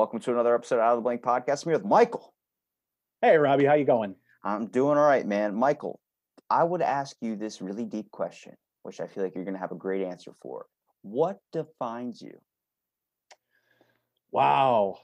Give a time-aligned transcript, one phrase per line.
[0.00, 1.62] Welcome to another episode of Out of the Blank podcast.
[1.66, 2.32] I'm here with Michael.
[3.20, 4.14] Hey, Robbie, how you going?
[4.42, 5.54] I'm doing all right, man.
[5.54, 6.00] Michael,
[6.48, 9.60] I would ask you this really deep question, which I feel like you're going to
[9.60, 10.64] have a great answer for.
[11.02, 12.32] What defines you?
[14.32, 14.96] Wow.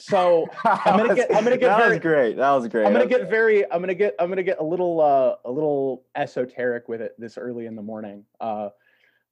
[0.00, 2.36] So I'm gonna get- I'm gonna get that very- was great.
[2.38, 2.86] That was great.
[2.88, 6.06] I'm gonna get very I'm gonna get I'm gonna get a little uh a little
[6.16, 8.24] esoteric with it this early in the morning.
[8.40, 8.70] Uh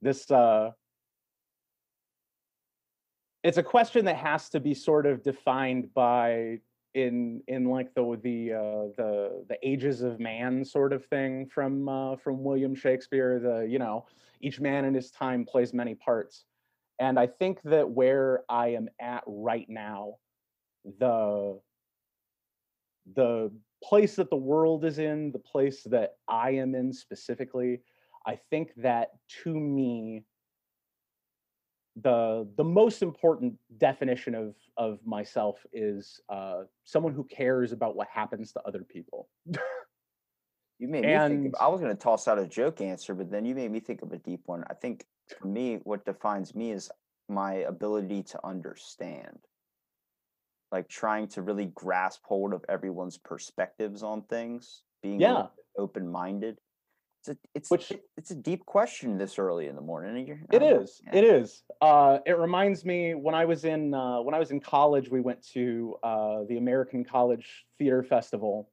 [0.00, 0.70] this uh
[3.48, 6.58] it's a question that has to be sort of defined by
[6.92, 11.88] in in like the the uh the the ages of man sort of thing from
[11.88, 14.05] uh from William Shakespeare the you know
[14.42, 16.44] each man in his time plays many parts.
[17.00, 20.16] And I think that where I am at right now
[20.98, 21.58] the
[23.16, 23.50] the
[23.83, 27.80] place that the world is in, the place that I am in specifically,
[28.27, 29.12] I think that
[29.42, 30.24] to me
[32.02, 38.08] the the most important definition of of myself is uh, someone who cares about what
[38.12, 39.28] happens to other people.
[40.78, 41.46] you made me think.
[41.46, 43.80] Of, I was going to toss out a joke answer, but then you made me
[43.80, 44.64] think of a deep one.
[44.70, 45.05] I think
[45.40, 46.90] for me, what defines me is
[47.28, 49.38] my ability to understand.
[50.70, 55.46] Like trying to really grasp hold of everyone's perspectives on things, being Yeah.
[55.78, 56.58] open minded.
[57.20, 60.16] It's a it's Which- it's a deep question this early in the morning.
[60.19, 61.00] and you're- I It know, is.
[61.05, 61.16] yeah.
[61.19, 61.64] It is.
[61.80, 65.11] Uh, it reminds me when I was in uh, when I was in college.
[65.11, 68.70] We went to uh, the American College Theater Festival,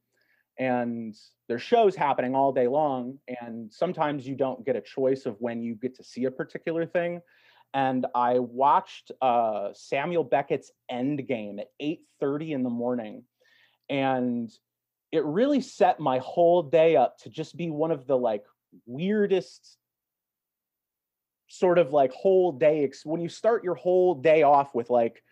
[0.58, 1.14] and
[1.48, 3.18] there's shows happening all day long.
[3.40, 6.86] And sometimes you don't get a choice of when you get to see a particular
[6.86, 7.20] thing.
[7.74, 13.24] And I watched uh, Samuel Beckett's Endgame at 8:30 in the morning,
[13.90, 14.50] and
[15.12, 18.44] it really set my whole day up to just be one of the like
[18.86, 19.78] weirdest
[21.48, 25.22] sort of like whole day ex- when you start your whole day off with like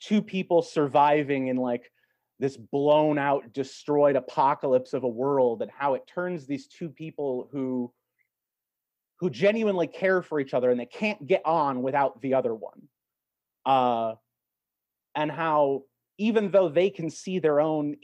[0.00, 1.90] two people surviving in like
[2.38, 7.48] this blown out destroyed apocalypse of a world and how it turns these two people
[7.52, 7.92] who
[9.18, 12.88] who genuinely care for each other and they can't get on without the other one.
[13.66, 14.14] Uh
[15.14, 15.82] and how
[16.16, 17.96] even though they can see their own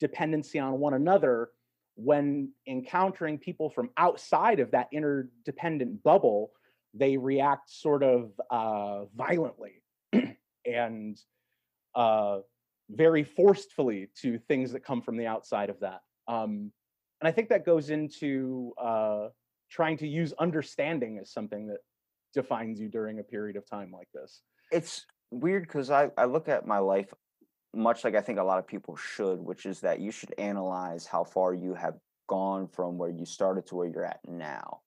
[0.00, 1.50] interdependency on one another
[1.96, 6.50] when encountering people from outside of that interdependent bubble,
[6.94, 9.82] they react sort of uh, violently
[10.64, 11.18] and
[11.94, 12.38] uh,
[12.90, 16.00] very forcefully to things that come from the outside of that.
[16.26, 16.72] Um,
[17.20, 19.28] and I think that goes into uh,
[19.70, 21.78] trying to use understanding as something that
[22.32, 24.42] defines you during a period of time like this.
[24.72, 27.12] it's weird because I, I look at my life
[27.74, 31.06] much like I think a lot of people should, which is that you should analyze
[31.06, 31.94] how far you have
[32.28, 34.80] gone from where you started to where you're at now.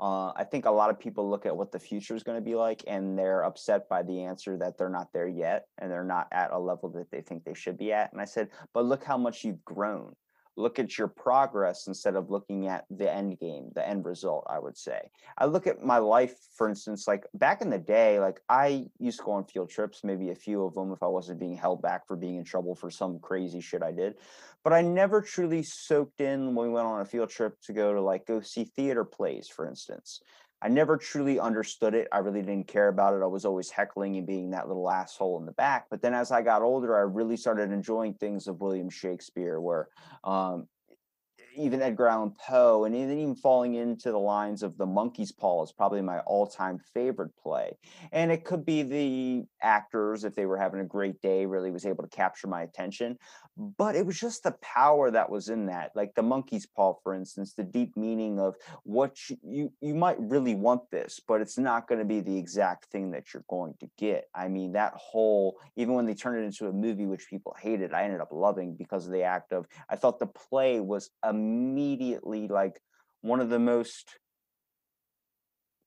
[0.00, 2.44] Uh, I think a lot of people look at what the future is going to
[2.44, 6.04] be like and they're upset by the answer that they're not there yet and they're
[6.04, 8.10] not at a level that they think they should be at.
[8.12, 10.14] And I said, but look how much you've grown.
[10.60, 14.58] Look at your progress instead of looking at the end game, the end result, I
[14.58, 15.10] would say.
[15.38, 19.20] I look at my life, for instance, like back in the day, like I used
[19.20, 21.80] to go on field trips, maybe a few of them if I wasn't being held
[21.80, 24.16] back for being in trouble for some crazy shit I did.
[24.62, 27.94] But I never truly soaked in when we went on a field trip to go
[27.94, 30.20] to like go see theater plays, for instance.
[30.62, 32.08] I never truly understood it.
[32.12, 33.22] I really didn't care about it.
[33.22, 35.86] I was always heckling and being that little asshole in the back.
[35.90, 39.88] But then as I got older, I really started enjoying things of William Shakespeare, where
[40.22, 40.68] um,
[41.60, 45.62] even Edgar Allan Poe, and even even falling into the lines of The Monkey's Paw
[45.62, 47.76] is probably my all-time favorite play.
[48.12, 51.86] And it could be the actors, if they were having a great day, really was
[51.86, 53.18] able to capture my attention.
[53.56, 57.14] But it was just the power that was in that, like The Monkey's Paw, for
[57.14, 61.58] instance, the deep meaning of what you you, you might really want this, but it's
[61.58, 64.28] not going to be the exact thing that you're going to get.
[64.34, 67.92] I mean, that whole even when they turned it into a movie, which people hated,
[67.92, 71.10] I ended up loving because of the act of I thought the play was
[71.50, 72.80] immediately like
[73.22, 74.18] one of the most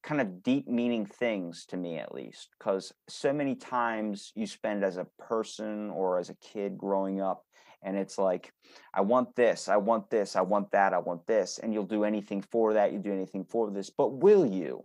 [0.04, 4.84] kind of deep meaning things to me at least because so many times you spend
[4.84, 7.44] as a person or as a kid growing up
[7.84, 8.52] and it's like
[8.94, 12.04] i want this i want this i want that i want this and you'll do
[12.04, 14.84] anything for that you do anything for this but will you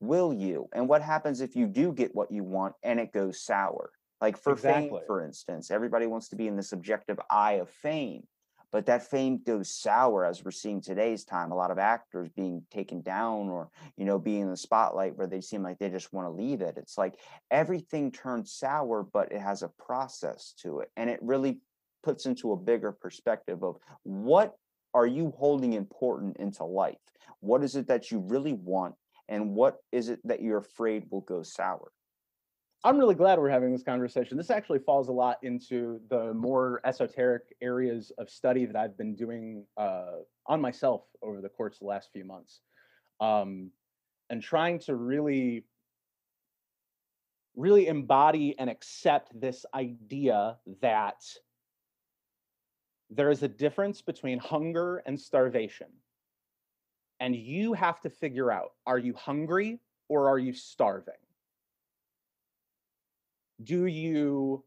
[0.00, 0.68] will you?
[0.72, 3.90] And what happens if you do get what you want and it goes sour?
[4.20, 8.24] Like for fame, for instance, everybody wants to be in the subjective eye of fame,
[8.72, 11.50] but that fame goes sour as we're seeing today's time.
[11.50, 15.26] A lot of actors being taken down or, you know, being in the spotlight where
[15.26, 16.76] they seem like they just want to leave it.
[16.76, 17.14] It's like
[17.50, 20.90] everything turns sour, but it has a process to it.
[20.96, 21.58] And it really
[22.02, 24.54] puts into a bigger perspective of what
[24.94, 26.96] are you holding important into life?
[27.40, 28.94] What is it that you really want?
[29.28, 31.92] And what is it that you're afraid will go sour?
[32.82, 34.38] I'm really glad we're having this conversation.
[34.38, 39.14] This actually falls a lot into the more esoteric areas of study that I've been
[39.14, 42.60] doing uh, on myself over the course of the last few months,
[43.20, 43.70] um,
[44.30, 45.66] and trying to really,
[47.54, 51.22] really embody and accept this idea that
[53.10, 55.88] there is a difference between hunger and starvation,
[57.18, 61.12] and you have to figure out: are you hungry or are you starving?
[63.62, 64.64] Do you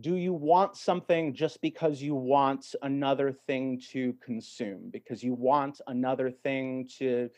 [0.00, 4.88] do you want something just because you want another thing to consume?
[4.90, 7.28] Because you want another thing to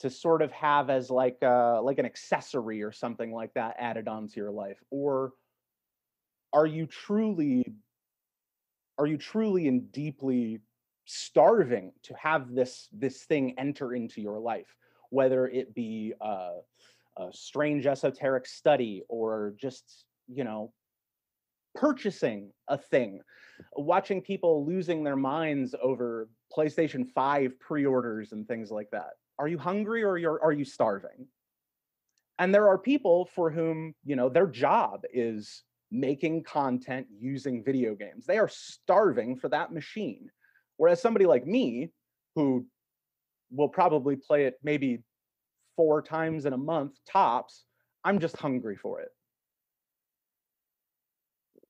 [0.00, 4.06] to sort of have as like uh like an accessory or something like that added
[4.06, 4.82] onto your life?
[4.90, 5.32] Or
[6.52, 7.74] are you truly
[8.98, 10.60] are you truly and deeply
[11.06, 14.76] starving to have this this thing enter into your life?
[15.10, 16.58] Whether it be uh
[17.16, 20.72] a strange esoteric study or just you know
[21.74, 23.20] purchasing a thing
[23.76, 29.10] watching people losing their minds over playstation 5 pre-orders and things like that.
[29.38, 31.26] Are you hungry or are you starving?
[32.38, 37.94] And there are people for whom you know their job is making content using video
[37.94, 38.26] games.
[38.26, 40.30] They are starving for that machine.
[40.76, 41.90] Whereas somebody like me
[42.34, 42.66] who
[43.52, 45.00] will probably play it maybe
[45.76, 47.64] four times in a month tops.
[48.04, 49.08] I'm just hungry for it.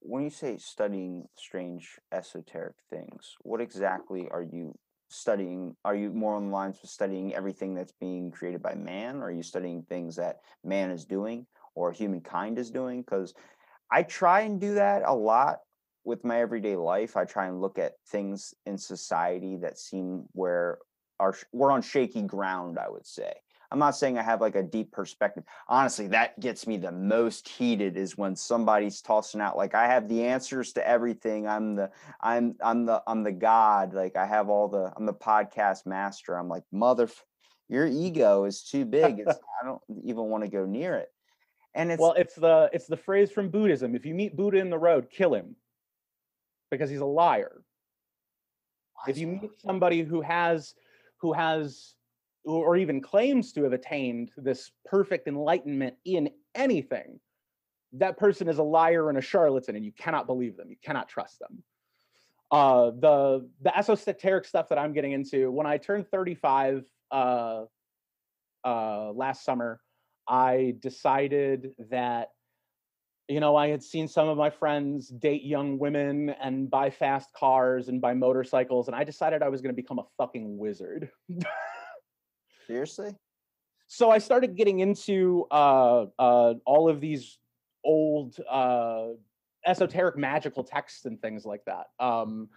[0.01, 4.75] When you say studying strange esoteric things, what exactly are you
[5.09, 5.77] studying?
[5.85, 9.17] Are you more on the lines of studying everything that's being created by man?
[9.17, 13.01] Or are you studying things that man is doing or humankind is doing?
[13.01, 13.33] Because
[13.91, 15.61] I try and do that a lot
[16.05, 17.17] with my everyday life.
[17.17, 20.79] I try and look at things in society that seem where
[21.19, 23.33] are we're on shaky ground, I would say.
[23.71, 25.45] I'm not saying I have like a deep perspective.
[25.69, 30.09] Honestly, that gets me the most heated is when somebody's tossing out like I have
[30.09, 31.49] the answers to everything.
[31.49, 31.91] I'm the
[32.21, 33.95] I'm I'm the I'm the god.
[33.95, 36.37] Like I have all the I'm the podcast master.
[36.37, 37.09] I'm like mother
[37.69, 39.21] your ego is too big.
[39.21, 41.09] It's, I don't even want to go near it.
[41.75, 43.97] And it's well, it's the it's the phrase from Buddhism.
[43.97, 45.57] If you meet Buddha in the road, kill him
[46.71, 47.63] because he's a liar.
[49.09, 50.75] If you meet somebody who has
[51.21, 51.95] who has
[52.45, 57.19] or even claims to have attained this perfect enlightenment in anything,
[57.95, 60.69] that person is a liar and a charlatan, and you cannot believe them.
[60.69, 61.63] You cannot trust them.
[62.51, 67.65] Uh, the the esoteric stuff that I'm getting into when I turned 35 uh,
[68.65, 69.81] uh, last summer,
[70.29, 72.29] I decided that
[73.29, 77.33] you know I had seen some of my friends date young women and buy fast
[77.33, 81.11] cars and buy motorcycles, and I decided I was going to become a fucking wizard.
[82.67, 83.15] seriously.
[83.87, 87.39] so I started getting into uh, uh, all of these
[87.85, 89.09] old uh,
[89.67, 91.87] esoteric magical texts and things like that.
[91.99, 92.49] Um,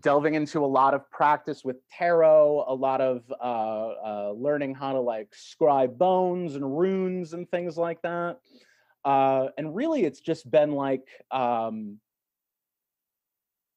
[0.00, 4.92] delving into a lot of practice with tarot, a lot of uh, uh, learning how
[4.92, 8.38] to like scribe bones and runes and things like that.
[9.04, 11.98] Uh, and really, it's just been like um,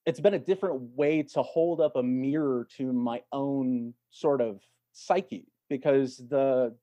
[0.05, 4.61] it's been a different way to hold up a mirror to my own sort of
[4.93, 6.75] psyche because the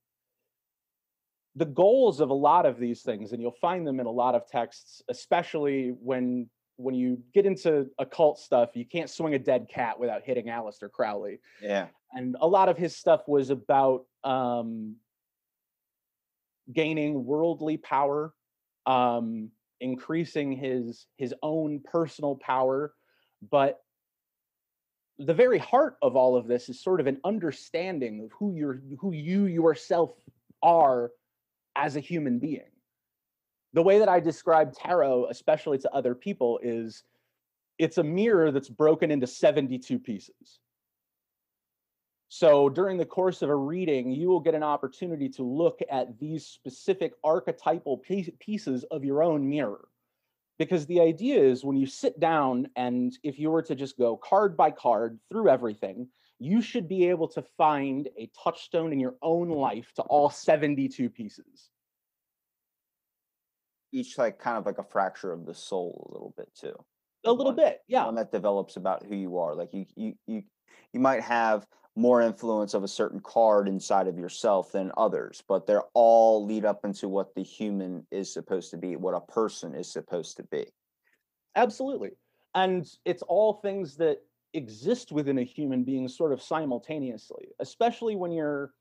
[1.56, 4.34] the goals of a lot of these things and you'll find them in a lot
[4.34, 9.68] of texts especially when when you get into occult stuff you can't swing a dead
[9.72, 11.86] cat without hitting Aleister Crowley Yeah.
[12.12, 14.96] and a lot of his stuff was about um
[16.72, 18.32] gaining worldly power
[18.86, 19.50] um
[19.80, 22.94] increasing his his own personal power
[23.50, 23.83] but
[25.18, 28.80] the very heart of all of this is sort of an understanding of who you're
[28.98, 30.12] who you yourself
[30.62, 31.12] are
[31.76, 32.70] as a human being.
[33.74, 37.04] The way that i describe tarot especially to other people is
[37.78, 40.60] it's a mirror that's broken into 72 pieces.
[42.28, 46.18] So during the course of a reading you will get an opportunity to look at
[46.18, 47.98] these specific archetypal
[48.40, 49.88] pieces of your own mirror
[50.58, 54.16] because the idea is when you sit down and if you were to just go
[54.16, 56.08] card by card through everything
[56.38, 61.08] you should be able to find a touchstone in your own life to all 72
[61.10, 61.70] pieces.
[63.92, 66.74] Each like kind of like a fracture of the soul a little bit too.
[67.24, 68.04] A little One- bit, yeah.
[68.04, 69.54] One that develops about who you are.
[69.54, 70.42] Like you you you
[70.92, 75.66] you might have more influence of a certain card inside of yourself than others, but
[75.66, 79.74] they're all lead up into what the human is supposed to be, what a person
[79.74, 80.66] is supposed to be.
[81.54, 82.10] Absolutely.
[82.54, 84.18] And it's all things that
[84.54, 88.72] exist within a human being sort of simultaneously, especially when you're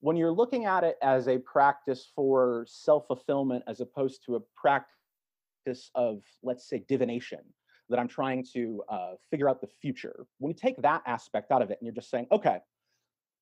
[0.00, 5.90] when you're looking at it as a practice for self-fulfillment as opposed to a practice
[5.96, 7.40] of let's say divination
[7.88, 10.26] that I'm trying to uh, figure out the future.
[10.38, 12.58] When you take that aspect out of it and you're just saying, okay,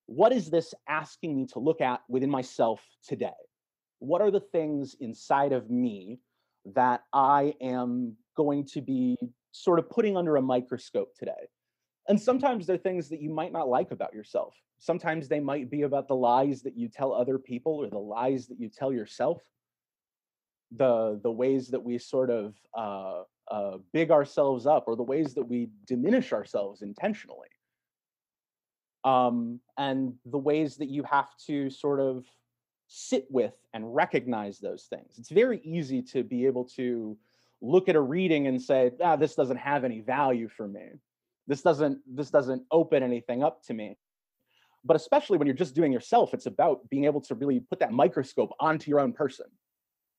[0.06, 3.30] what is this asking me to look at within myself today?
[3.98, 6.20] What are the things inside of me
[6.74, 9.16] that I am going to be
[9.52, 11.32] sort of putting under a microscope today.
[12.08, 14.54] And sometimes they're things that you might not like about yourself.
[14.78, 18.46] Sometimes they might be about the lies that you tell other people or the lies
[18.48, 19.42] that you tell yourself.
[20.72, 25.34] The the ways that we sort of uh, uh, big ourselves up or the ways
[25.34, 27.48] that we diminish ourselves intentionally.
[29.04, 32.24] Um, and the ways that you have to sort of
[32.88, 35.18] sit with and recognize those things.
[35.18, 37.16] It's very easy to be able to
[37.60, 40.88] look at a reading and say, ah, this doesn't have any value for me.
[41.46, 43.96] This doesn't this doesn't open anything up to me.
[44.84, 47.92] But especially when you're just doing yourself, it's about being able to really put that
[47.92, 49.46] microscope onto your own person.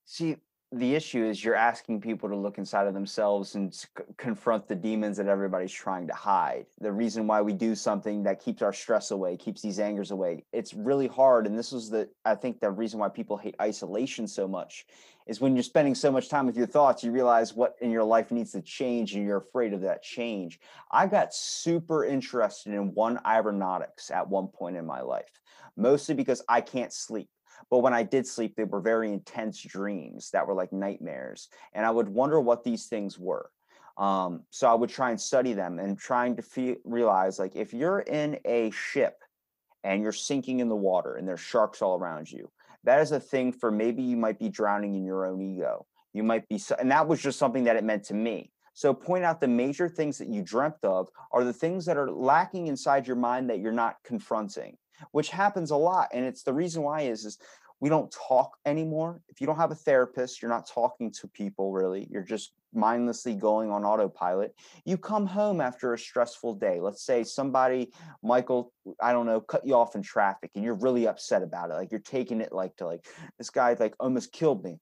[0.10, 0.38] See,
[0.72, 4.76] the issue is you're asking people to look inside of themselves and c- confront the
[4.76, 6.66] demons that everybody's trying to hide.
[6.80, 10.46] The reason why we do something that keeps our stress away, keeps these angers away.
[10.54, 11.46] It's really hard.
[11.46, 14.86] And this was the, I think, the reason why people hate isolation so much
[15.26, 18.06] is when you're spending so much time with your thoughts, you realize what in your
[18.06, 20.62] life needs to change and you're afraid of that change.
[20.90, 25.42] I got super interested in oneironautics at one point in my life,
[25.76, 27.28] mostly because I can't sleep.
[27.70, 31.50] But when I did sleep, they were very intense dreams that were like nightmares.
[31.74, 33.50] And I would wonder what these things were.
[33.98, 37.74] Um, so I would try and study them and trying to feel, realize like if
[37.74, 39.24] you're in a ship
[39.84, 42.50] and you're sinking in the water and there's sharks all around you,
[42.84, 45.86] that is a thing for maybe you might be drowning in your own ego.
[46.14, 48.52] You might be, and that was just something that it meant to me.
[48.74, 52.12] So point out the major things that you dreamt of are the things that are
[52.12, 54.78] lacking inside your mind that you're not confronting
[55.12, 57.38] which happens a lot and it's the reason why is is
[57.80, 59.22] we don't talk anymore.
[59.30, 62.08] If you don't have a therapist you're not talking to people really.
[62.10, 64.56] You're just mindlessly going on autopilot.
[64.86, 66.80] You come home after a stressful day.
[66.80, 67.92] Let's say somebody
[68.24, 71.74] michael i don't know cut you off in traffic and you're really upset about it
[71.74, 73.06] like you're taking it like to like
[73.38, 74.80] this guy like almost killed me.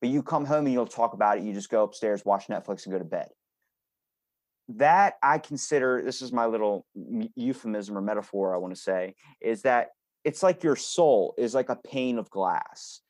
[0.00, 1.44] But you come home and you'll talk about it.
[1.44, 3.28] You just go upstairs watch netflix and go to bed
[4.76, 6.86] that I consider this is my little
[7.34, 9.88] euphemism or metaphor I want to say is that
[10.24, 13.00] it's like your soul is like a pane of glass.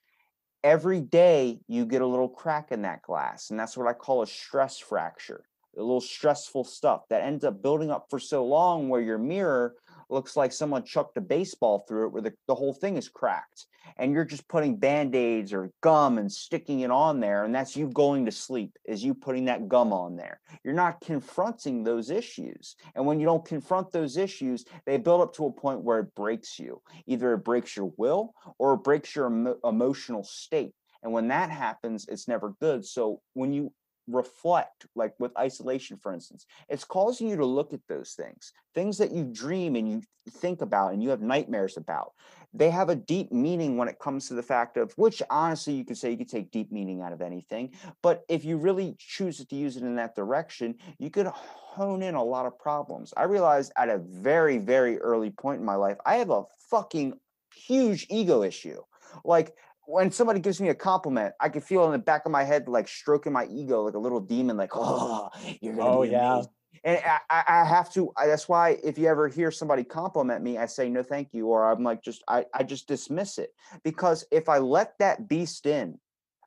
[0.62, 4.22] Every day you get a little crack in that glass, and that's what I call
[4.22, 5.44] a stress fracture.
[5.76, 9.74] A little stressful stuff that ends up building up for so long where your mirror
[10.10, 13.66] looks like someone chucked a baseball through it where the, the whole thing is cracked.
[13.96, 17.88] And you're just putting band-aids or gum and sticking it on there and that's you
[17.88, 20.40] going to sleep is you putting that gum on there.
[20.64, 22.76] You're not confronting those issues.
[22.94, 26.14] And when you don't confront those issues they build up to a point where it
[26.14, 26.82] breaks you.
[27.06, 30.74] Either it breaks your will or it breaks your emo- emotional state.
[31.02, 32.84] And when that happens it's never good.
[32.84, 33.72] So when you
[34.06, 38.98] reflect like with isolation for instance it's causing you to look at those things things
[38.98, 42.12] that you dream and you think about and you have nightmares about.
[42.52, 45.84] They have a deep meaning when it comes to the fact of which honestly you
[45.84, 49.44] could say you could take deep meaning out of anything but if you really choose
[49.44, 53.14] to use it in that direction you could hone in a lot of problems.
[53.16, 57.14] I realized at a very very early point in my life i have a fucking
[57.54, 58.80] huge ego issue.
[59.24, 59.56] Like
[59.90, 62.68] when somebody gives me a compliment, I can feel in the back of my head
[62.68, 65.28] like stroking my ego like a little demon, like, oh,
[65.60, 66.34] you're gonna Oh, be yeah.
[66.34, 66.50] amazing."
[66.84, 68.12] And I, I I have to.
[68.16, 71.48] I- That's why if you ever hear somebody compliment me, I say no, thank you,
[71.48, 75.66] or I'm like just I I just dismiss it because if I let that beast
[75.66, 75.98] in,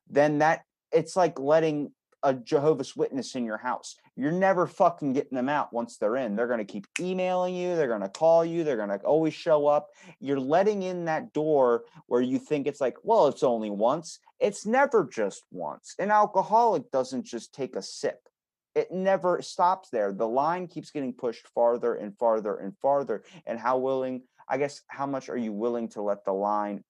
[0.08, 1.92] then that it's like letting
[2.24, 3.96] a Jehovah's Witness in your house.
[4.16, 6.34] You're never fucking getting them out once they're in.
[6.34, 7.76] They're gonna keep emailing you.
[7.76, 8.64] They're gonna call you.
[8.64, 9.90] They're gonna always show up.
[10.18, 14.18] You're letting in that door where you think it's like, well, it's only once.
[14.40, 15.94] It's never just once.
[15.98, 18.28] An alcoholic doesn't just take a sip.
[18.74, 20.12] It never stops there.
[20.12, 23.22] The line keeps getting pushed farther and farther and farther.
[23.46, 26.82] And how willing, I guess, how much are you willing to let the line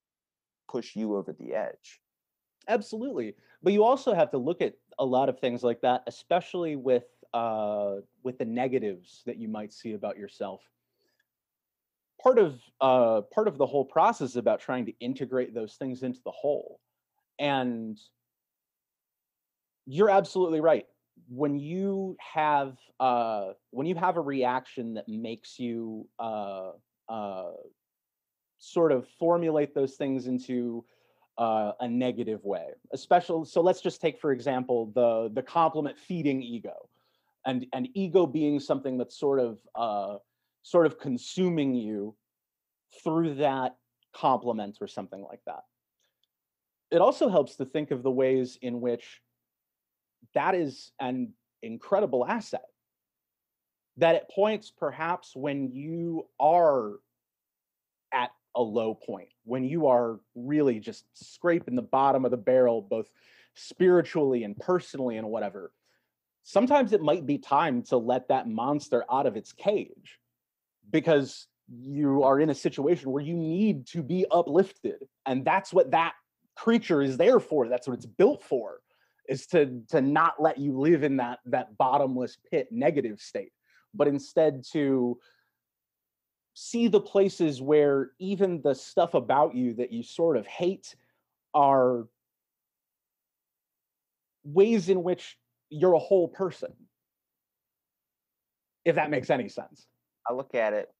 [0.69, 2.01] push you over the edge?
[2.69, 3.35] Absolutely.
[3.63, 7.05] But you also have to look at a lot of things like that, especially with
[7.33, 10.63] uh, with the negatives that you might see about yourself.
[12.23, 16.03] part of uh, part of the whole process is about trying to integrate those things
[16.03, 16.81] into the whole.
[17.39, 17.99] And
[19.87, 20.87] you're absolutely right.
[21.29, 26.73] When you have uh, when you have a reaction that makes you uh,
[27.09, 27.53] uh,
[28.59, 30.85] sort of formulate those things into
[31.39, 36.43] uh, a negative way, especially so let's just take for example the the compliment feeding
[36.43, 36.89] ego,
[37.47, 40.19] and and ego being something that's sort of uh,
[40.63, 42.15] sort of consuming you
[43.03, 43.77] through that
[44.15, 45.65] compliment or something like that.
[46.91, 49.21] It also helps to think of the ways in which
[50.35, 52.65] that is an incredible asset.
[53.97, 56.95] That it points, perhaps when you are
[58.57, 63.11] a low point, when you are really just scraping the bottom of the barrel, both
[63.55, 65.73] spiritually and personally and whatever,
[66.43, 70.19] sometimes it might be time to let that monster out of its cage
[70.91, 75.91] because you are in a situation where you need to be uplifted and that's what
[75.91, 76.13] that
[76.55, 78.81] creature is there for that's what it's built for
[79.29, 83.53] is to to not let you live in that that bottomless pit negative state
[83.95, 85.19] but instead to
[86.55, 90.95] see the places where even the stuff about you that you sort of hate
[91.53, 92.07] are
[94.45, 95.39] ways in which
[95.71, 96.73] you're a whole person
[98.85, 99.87] if that makes any sense
[100.29, 100.91] I look at it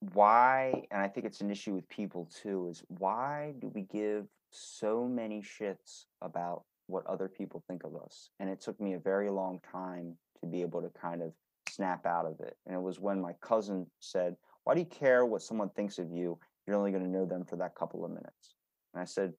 [0.00, 4.26] why, and I think it's an issue with people too, is why do we give
[4.50, 8.30] so many shits about what other people think of us?
[8.40, 11.32] And it took me a very long time to be able to kind of
[11.68, 12.56] snap out of it.
[12.66, 16.10] And it was when my cousin said, Why do you care what someone thinks of
[16.10, 16.38] you?
[16.66, 18.54] You're only going to know them for that couple of minutes.
[18.94, 19.32] And I said,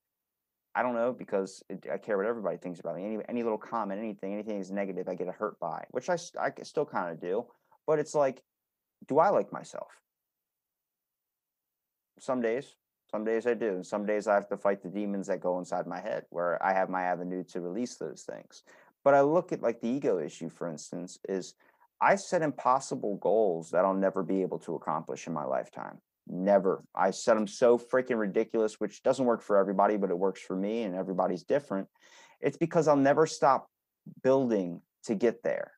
[0.74, 3.06] I don't know because it, I care what everybody thinks about me.
[3.06, 6.52] Any any little comment, anything, anything is negative, I get hurt by, which I, I
[6.64, 7.46] still kind of do.
[7.86, 8.42] But it's like,
[9.08, 9.90] do I like myself?
[12.20, 12.76] Some days,
[13.10, 13.70] some days I do.
[13.70, 16.64] And some days I have to fight the demons that go inside my head where
[16.64, 18.64] I have my avenue to release those things.
[19.04, 21.56] But I look at like the ego issue, for instance, is
[22.02, 26.00] I set impossible goals that I'll never be able to accomplish in my lifetime.
[26.28, 26.84] Never.
[26.96, 30.56] I set them so freaking ridiculous, which doesn't work for everybody, but it works for
[30.56, 31.88] me and everybody's different.
[32.40, 33.70] It's because I'll never stop
[34.24, 35.74] building to get there.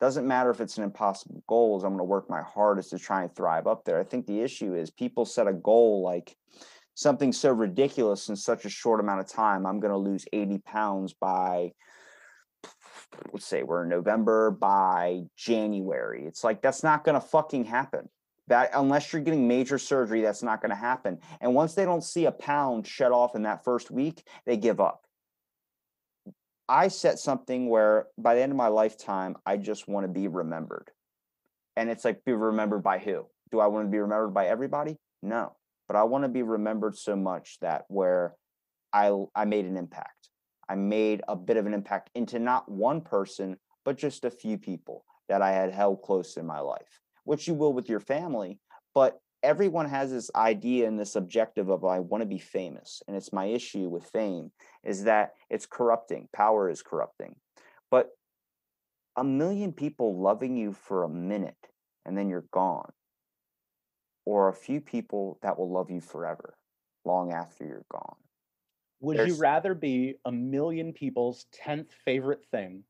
[0.00, 3.22] Doesn't matter if it's an impossible goal, I'm going to work my hardest to try
[3.22, 4.00] and thrive up there.
[4.00, 6.34] I think the issue is people set a goal like
[6.94, 9.66] something so ridiculous in such a short amount of time.
[9.66, 11.72] I'm going to lose 80 pounds by,
[13.32, 16.24] let's say we're in November, by January.
[16.26, 18.08] It's like, that's not going to fucking happen.
[18.48, 21.18] That unless you're getting major surgery, that's not going to happen.
[21.40, 24.80] And once they don't see a pound shed off in that first week, they give
[24.80, 25.04] up.
[26.68, 30.28] I set something where by the end of my lifetime, I just want to be
[30.28, 30.90] remembered.
[31.76, 33.26] And it's like, be remembered by who?
[33.50, 34.96] Do I want to be remembered by everybody?
[35.22, 35.56] No.
[35.88, 38.34] But I want to be remembered so much that where
[38.92, 40.19] I, I made an impact.
[40.70, 44.56] I made a bit of an impact into not one person, but just a few
[44.56, 48.60] people that I had held close in my life, which you will with your family.
[48.94, 53.02] But everyone has this idea and this objective of I want to be famous.
[53.08, 54.52] And it's my issue with fame
[54.84, 56.28] is that it's corrupting.
[56.32, 57.34] Power is corrupting.
[57.90, 58.10] But
[59.16, 61.66] a million people loving you for a minute
[62.06, 62.92] and then you're gone.
[64.24, 66.54] Or a few people that will love you forever,
[67.04, 68.16] long after you're gone.
[69.00, 69.28] Would There's...
[69.28, 72.84] you rather be a million people's 10th favorite thing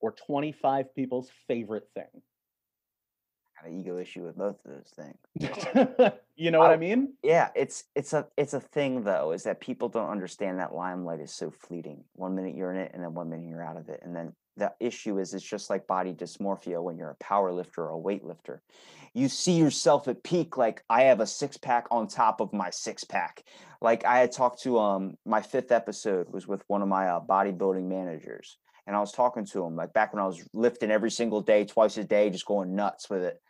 [0.00, 2.04] or 25 people's favorite thing?
[2.14, 6.12] I have an ego issue with both of those things.
[6.36, 7.14] you know what I, I mean?
[7.22, 11.20] Yeah, it's it's a it's a thing though, is that people don't understand that limelight
[11.20, 12.04] is so fleeting.
[12.14, 14.32] One minute you're in it, and then one minute you're out of it, and then
[14.60, 18.02] the issue is it's just like body dysmorphia when you're a power lifter or a
[18.02, 18.60] weightlifter.
[19.12, 22.70] You see yourself at peak like I have a six pack on top of my
[22.70, 23.42] six pack.
[23.80, 27.20] Like I had talked to um my fifth episode was with one of my uh,
[27.20, 31.12] bodybuilding managers and I was talking to him like back when I was lifting every
[31.12, 33.40] single day, twice a day, just going nuts with it.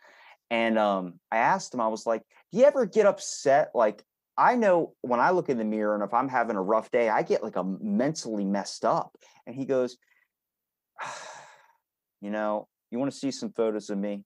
[0.51, 2.21] And um, I asked him, I was like,
[2.51, 3.71] do you ever get upset?
[3.73, 4.03] Like,
[4.37, 7.09] I know when I look in the mirror and if I'm having a rough day,
[7.09, 9.17] I get like a mentally messed up.
[9.47, 9.97] And he goes,
[12.21, 14.23] you know, you want to see some photos of me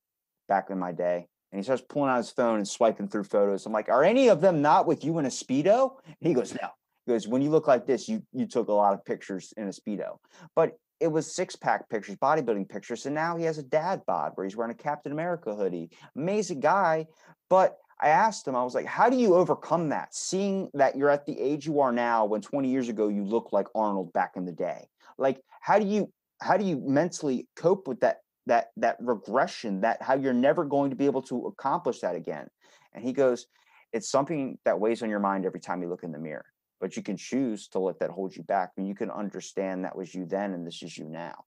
[0.47, 1.27] back in my day?
[1.51, 3.65] And he starts pulling out his phone and swiping through photos.
[3.65, 5.97] I'm like, are any of them not with you in a Speedo?
[6.05, 6.69] And he goes, no.
[7.05, 9.67] He goes, when you look like this, you you took a lot of pictures in
[9.67, 10.17] a Speedo.
[10.55, 14.31] But it was six pack pictures, bodybuilding pictures, and now he has a dad bod
[14.35, 15.91] where he's wearing a Captain America hoodie.
[16.15, 17.05] Amazing guy.
[17.49, 20.13] But I asked him, I was like, how do you overcome that?
[20.13, 23.53] Seeing that you're at the age you are now when 20 years ago you looked
[23.53, 24.87] like Arnold back in the day.
[25.17, 28.17] Like, how do you how do you mentally cope with that
[28.47, 32.47] that that regression that how you're never going to be able to accomplish that again?
[32.93, 33.47] And he goes
[33.93, 36.45] it's something that weighs on your mind every time you look in the mirror
[36.81, 39.95] but you can choose to let that hold you back and you can understand that
[39.95, 41.45] was you then and this is you now.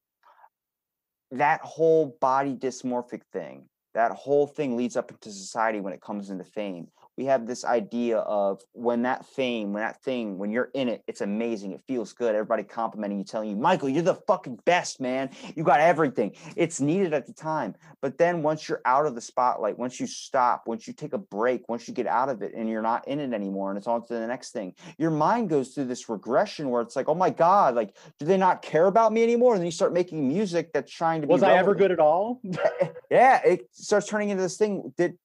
[1.32, 6.30] That whole body dysmorphic thing that whole thing leads up into society when it comes
[6.30, 10.70] into fame we have this idea of when that fame, when that thing, when you're
[10.72, 11.72] in it, it's amazing.
[11.72, 12.32] It feels good.
[12.32, 15.30] Everybody complimenting you, telling you, Michael, you're the fucking best, man.
[15.56, 16.36] You got everything.
[16.54, 17.74] It's needed at the time.
[18.00, 21.18] But then once you're out of the spotlight, once you stop, once you take a
[21.18, 23.88] break, once you get out of it and you're not in it anymore and it's
[23.88, 27.16] on to the next thing, your mind goes through this regression where it's like, oh
[27.16, 29.54] my God, like, do they not care about me anymore?
[29.54, 31.32] And then you start making music that's trying to be.
[31.32, 31.42] Was.
[31.42, 32.40] I ever good at all?
[33.10, 34.92] yeah, it starts turning into this thing.
[34.96, 35.18] Did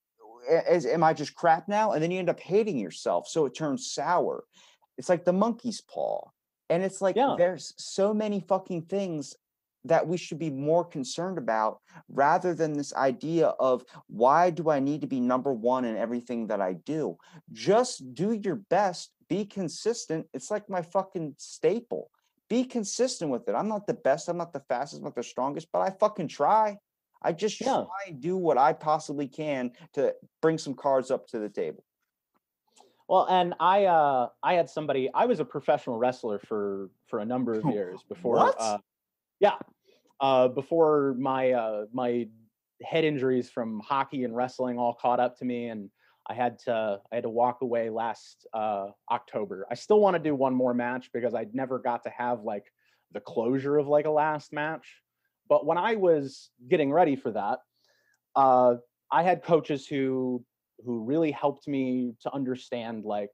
[0.49, 1.91] is am I just crap now?
[1.91, 4.43] And then you end up hating yourself, so it turns sour.
[4.97, 6.29] It's like the monkey's paw,
[6.69, 7.36] and it's like Yeah.
[7.38, 9.36] there's so many fucking things
[9.86, 14.79] that we should be more concerned about rather than this idea of why do I
[14.79, 17.17] need to be number one in everything that I do?
[17.51, 20.25] Just do your best, be consistent.
[20.34, 22.10] It's like my fucking staple.
[22.49, 23.56] Be consistent with it.
[23.56, 26.29] I'm not the best, I'm not the fastest, I'm not the strongest, but I fucking
[26.29, 26.77] try.
[27.23, 27.86] I just Yeah.
[27.86, 31.83] try and do what I possibly can to bring some cards up to the table.
[33.07, 37.25] Well, and I uh I had somebody I was a professional wrestler for for a
[37.25, 38.55] number of years before What?
[38.59, 38.77] uh
[39.39, 39.55] yeah.
[40.19, 42.27] Uh before my uh my
[42.81, 45.89] head injuries from hockey and wrestling all caught up to me and
[46.25, 49.67] I had to I had to walk away last uh October.
[49.69, 52.71] I still want to do one more match because I'd never got to have like
[53.12, 55.03] the closure of like a last match.
[55.49, 57.60] But when I was getting ready for that,
[58.36, 58.75] uh
[59.12, 60.43] I had coaches who
[60.84, 63.32] who really helped me to understand like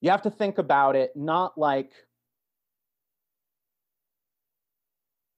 [0.00, 1.92] you have to think about it not like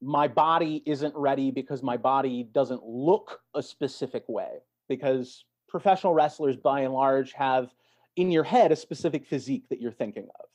[0.05, 6.57] my body isn't ready because my body doesn't look a specific way because professional wrestlers
[6.57, 7.73] by and large have
[8.17, 10.47] in your head a specific physique that you're thinking of.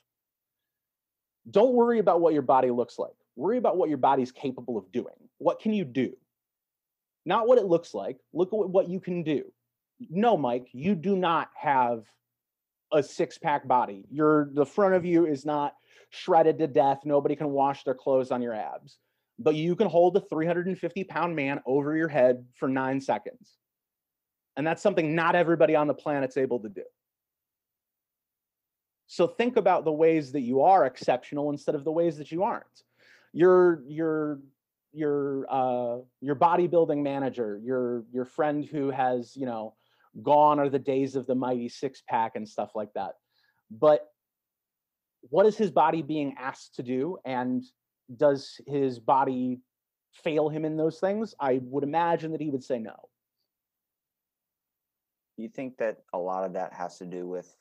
[1.50, 4.92] Don't worry about what your body looks like worry about what your body's capable of
[4.92, 6.14] doing what can you do
[7.26, 9.44] not what it looks like look at what you can do
[10.10, 12.04] no, Mike, you do not have
[12.92, 14.06] a six pack body.
[14.12, 15.76] The front of you is not
[16.10, 17.00] shredded to death.
[17.04, 18.98] Nobody can wash their clothes on your abs,
[19.38, 23.58] but you can hold a 350 pound man over your head for nine seconds.
[24.56, 26.84] And that's something not everybody on the planet's able to do.
[29.08, 32.44] So think about the ways that you are exceptional instead of the ways that you
[32.44, 32.66] aren't.
[33.34, 34.40] Your your
[34.92, 39.76] your uh your bodybuilding manager, your your friend who has, you know,
[40.22, 43.14] gone are the days of the mighty six pack and stuff like that.
[43.70, 44.08] But
[45.30, 47.18] what is his body being asked to do?
[47.26, 47.64] And
[48.16, 49.60] does his body
[50.24, 51.36] fail him in those things?
[51.40, 52.96] I would imagine that he would say no.
[55.38, 57.56] Do you think that a lot of that has to do with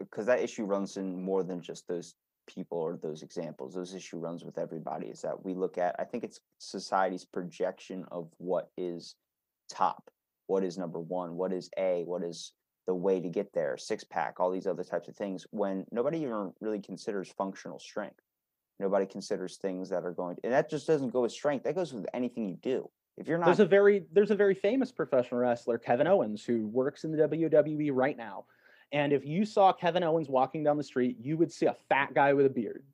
[0.00, 2.14] because that issue runs in more than just those
[2.46, 6.04] people or those examples those issue runs with everybody is that we look at i
[6.04, 9.14] think it's society's projection of what is
[9.68, 10.10] top
[10.46, 12.52] what is number one what is a what is
[12.86, 16.18] the way to get there six pack all these other types of things when nobody
[16.18, 18.20] even really considers functional strength
[18.78, 21.92] nobody considers things that are going and that just doesn't go with strength that goes
[21.92, 25.40] with anything you do if you're not There's a very there's a very famous professional
[25.40, 28.44] wrestler, Kevin Owens, who works in the WWE right now.
[28.92, 32.14] And if you saw Kevin Owens walking down the street, you would see a fat
[32.14, 32.84] guy with a beard.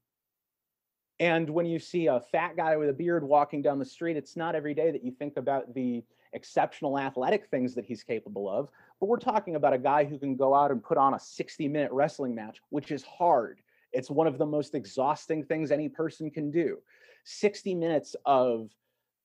[1.21, 4.37] And when you see a fat guy with a beard walking down the street, it's
[4.37, 6.03] not every day that you think about the
[6.33, 8.69] exceptional athletic things that he's capable of.
[8.99, 11.69] But we're talking about a guy who can go out and put on a 60
[11.69, 13.61] minute wrestling match, which is hard.
[13.93, 16.79] It's one of the most exhausting things any person can do.
[17.25, 18.71] 60 minutes of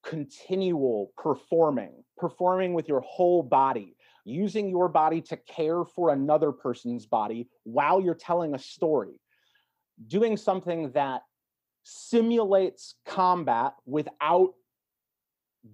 [0.04, 3.97] continual performing, performing with your whole body,
[4.28, 9.22] using your body to care for another person's body while you're telling a story,
[10.08, 11.22] doing something that
[11.84, 14.54] simulates combat without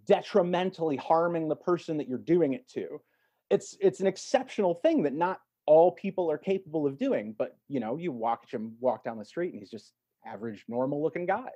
[0.05, 3.01] detrimentally harming the person that you're doing it to.
[3.49, 7.79] It's it's an exceptional thing that not all people are capable of doing, but you
[7.79, 9.93] know, you watch him walk down the street and he's just
[10.25, 11.49] average normal looking guy.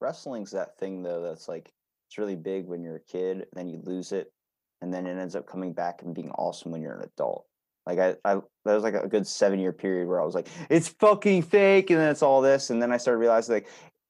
[0.00, 1.72] wrestling's that thing though that's like
[2.08, 4.32] it's really big when you're a kid then you lose it
[4.84, 7.46] and then it ends up coming back and being awesome when you're an adult
[7.86, 10.48] like i, I that was like a good seven year period where i was like
[10.68, 13.68] it's fucking fake and then it's all this and then i started realizing like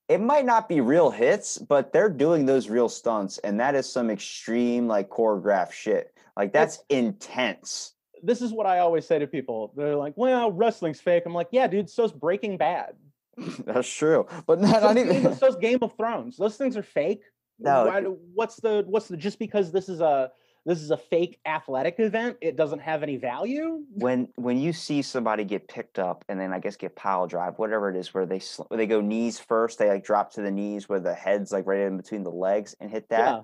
[0.08, 3.90] it might not be real hits but they're doing those real stunts and that is
[3.90, 7.92] some extreme like choreographed shit like that's intense
[8.26, 9.74] this is what I always say to people.
[9.76, 12.94] They're like, "Well, wrestling's fake." I'm like, "Yeah, dude, so's Breaking Bad.
[13.66, 16.36] that's true but not, So's not Game, even so's Game of Thrones.
[16.36, 17.22] Those things are fake.
[17.58, 20.30] No, Why what's the what's the just because this is a
[20.66, 23.82] this is a fake athletic event, it doesn't have any value?
[23.94, 27.58] when when you see somebody get picked up and then I guess get pile drive,
[27.58, 30.42] whatever it is, where they sl- where they go knees first, they like drop to
[30.42, 33.18] the knees where the head's like right in between the legs and hit that.
[33.18, 33.42] Yeah.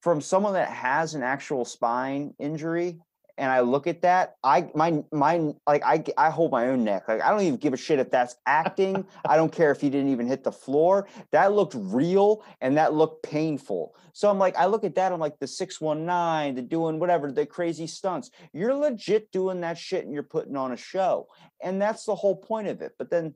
[0.00, 2.98] From someone that has an actual spine injury,
[3.38, 7.08] and I look at that, I my my like I I hold my own neck.
[7.08, 9.06] Like I don't even give a shit if that's acting.
[9.26, 11.08] I don't care if he didn't even hit the floor.
[11.30, 13.94] That looked real and that looked painful.
[14.12, 15.12] So I'm like, I look at that.
[15.12, 18.30] I'm like the six one nine, the doing whatever, the crazy stunts.
[18.52, 21.28] You're legit doing that shit and you're putting on a show,
[21.62, 22.92] and that's the whole point of it.
[22.98, 23.34] But then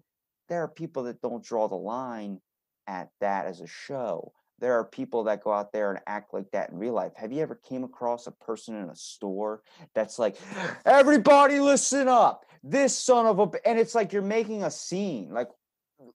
[0.48, 2.40] there are people that don't draw the line
[2.86, 6.50] at that as a show there are people that go out there and act like
[6.52, 7.12] that in real life.
[7.16, 9.62] Have you ever came across a person in a store
[9.94, 10.36] that's like,
[10.84, 15.30] everybody listen up, this son of a, and it's like you're making a scene.
[15.30, 15.48] Like,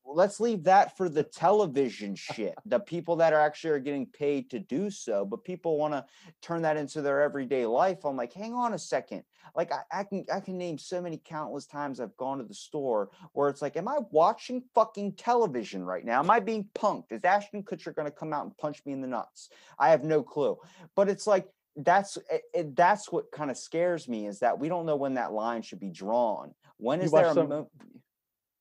[0.05, 2.55] let's leave that for the television shit.
[2.65, 6.05] The people that are actually are getting paid to do so, but people want to
[6.41, 8.03] turn that into their everyday life.
[8.05, 9.23] I'm like, hang on a second.
[9.55, 12.53] Like I, I can I can name so many countless times I've gone to the
[12.53, 16.19] store where it's like, am I watching fucking television right now?
[16.19, 17.11] Am I being punked?
[17.11, 19.49] Is Ashton Kutcher going to come out and punch me in the nuts?
[19.79, 20.57] I have no clue.
[20.95, 24.67] But it's like that's it, it- that's what kind of scares me is that we
[24.69, 26.53] don't know when that line should be drawn.
[26.77, 27.69] when is there a some- mo-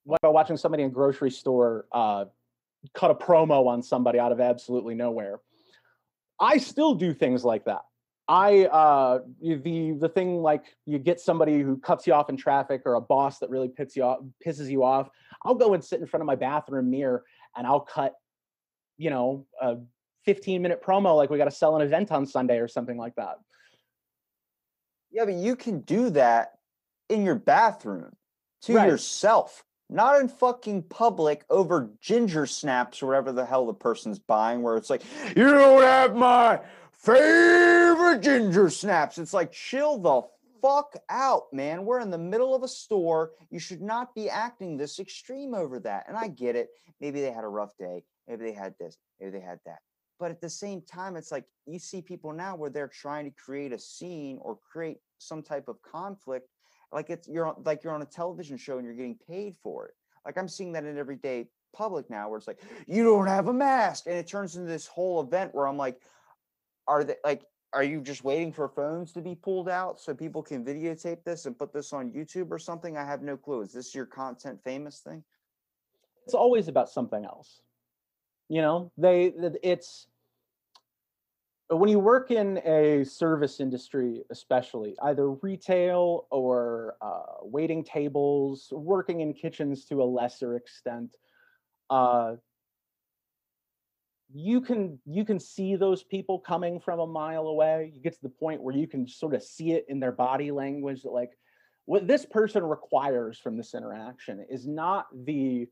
[0.04, 2.26] What about watching somebody in a grocery store uh,
[2.94, 5.40] cut a promo on somebody out of absolutely nowhere?
[6.38, 7.82] I still do things like that.
[8.26, 12.82] I uh, the the thing like you get somebody who cuts you off in traffic
[12.86, 15.10] or a boss that really pisses you off, pisses you off.
[15.44, 17.24] I'll go and sit in front of my bathroom mirror
[17.56, 18.14] and I'll cut,
[18.98, 19.78] you know, a
[20.26, 23.16] 15 minute promo like we got to sell an event on Sunday or something like
[23.16, 23.36] that.
[25.10, 26.52] Yeah, but you can do that
[27.08, 28.14] in your bathroom
[28.62, 28.88] to Right.
[28.88, 34.62] yourself, not in fucking public over ginger snaps or whatever the hell the person's buying,
[34.62, 35.02] where it's like,
[35.36, 36.60] you don't have my
[36.92, 39.18] favorite ginger snaps.
[39.18, 40.22] It's like, chill the
[40.62, 41.84] fuck out, man.
[41.84, 43.32] We're in the middle of a store.
[43.50, 46.04] You should not be acting this extreme over that.
[46.08, 46.68] And I get it.
[47.00, 48.04] Maybe they had a rough day.
[48.28, 48.96] Maybe they had this.
[49.18, 49.78] Maybe they had that.
[50.18, 53.30] But at the same time, it's like you see people now where they're trying to
[53.30, 56.48] create a scene or create some type of conflict
[56.92, 59.86] like it's you're on, like you're on a television show and you're getting paid for
[59.86, 59.94] it.
[60.24, 63.52] Like I'm seeing that in everyday public now, where it's like you don't have a
[63.52, 66.00] mask, and it turns into this whole event where I'm like,
[66.86, 70.42] are they like, are you just waiting for phones to be pulled out so people
[70.42, 72.96] can videotape this and put this on YouTube or something?
[72.96, 73.62] I have no clue.
[73.62, 75.22] Is this your content famous thing?
[76.30, 77.60] it's always about something else
[78.48, 80.06] you know they it's
[81.70, 89.20] when you work in a service industry especially either retail or uh, waiting tables working
[89.20, 91.14] in kitchens to a lesser extent
[91.90, 92.34] uh,
[94.32, 97.90] you can you can see those people coming from a mile away.
[97.92, 100.50] You get to the point where you can sort of see it in their body
[100.52, 101.32] language that like
[101.86, 105.66] what this person requires from this interaction is not the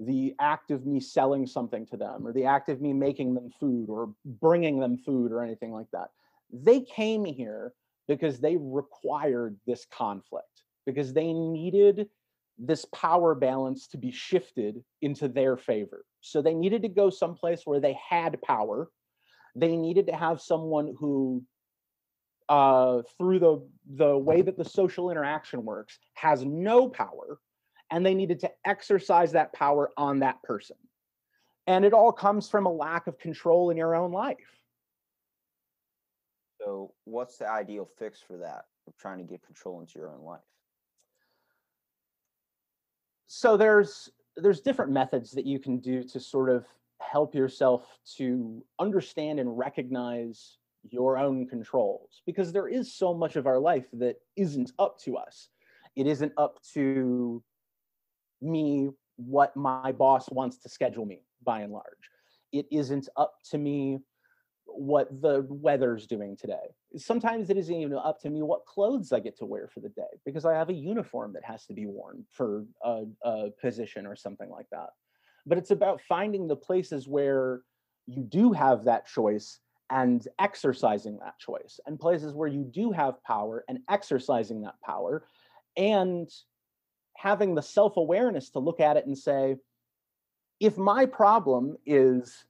[0.00, 3.50] the act of me selling something to them or the act of me making them
[3.60, 6.08] food or bringing them food or anything like that.
[6.52, 7.74] They came here
[8.08, 12.08] because they required this conflict, because they needed
[12.58, 16.04] this power balance to be shifted into their favor.
[16.20, 18.90] So they needed to go someplace where they had power.
[19.54, 21.44] They needed to have someone who
[22.48, 27.38] uh, through the the way that the social interaction works has no power
[27.90, 30.76] and they needed to exercise that power on that person.
[31.66, 34.36] And it all comes from a lack of control in your own life.
[36.60, 38.66] So, what's the ideal fix for that?
[38.86, 40.40] Of trying to get control into your own life.
[43.32, 46.66] So there's there's different methods that you can do to sort of
[47.00, 53.46] help yourself to understand and recognize your own controls because there is so much of
[53.46, 55.48] our life that isn't up to us.
[55.94, 57.40] It isn't up to
[58.40, 61.84] me what my boss wants to schedule me by and large.
[62.52, 64.00] It isn't up to me
[64.66, 66.74] what the weather's doing today.
[66.96, 69.88] Sometimes it isn't even up to me what clothes I get to wear for the
[69.88, 74.06] day because I have a uniform that has to be worn for a, a position
[74.06, 74.90] or something like that.
[75.46, 77.62] But it's about finding the places where
[78.06, 79.58] you do have that choice
[79.90, 85.24] and exercising that choice, and places where you do have power and exercising that power,
[85.76, 86.30] and
[87.20, 89.56] having the self awareness to look at it and say,
[90.58, 92.46] if my problem is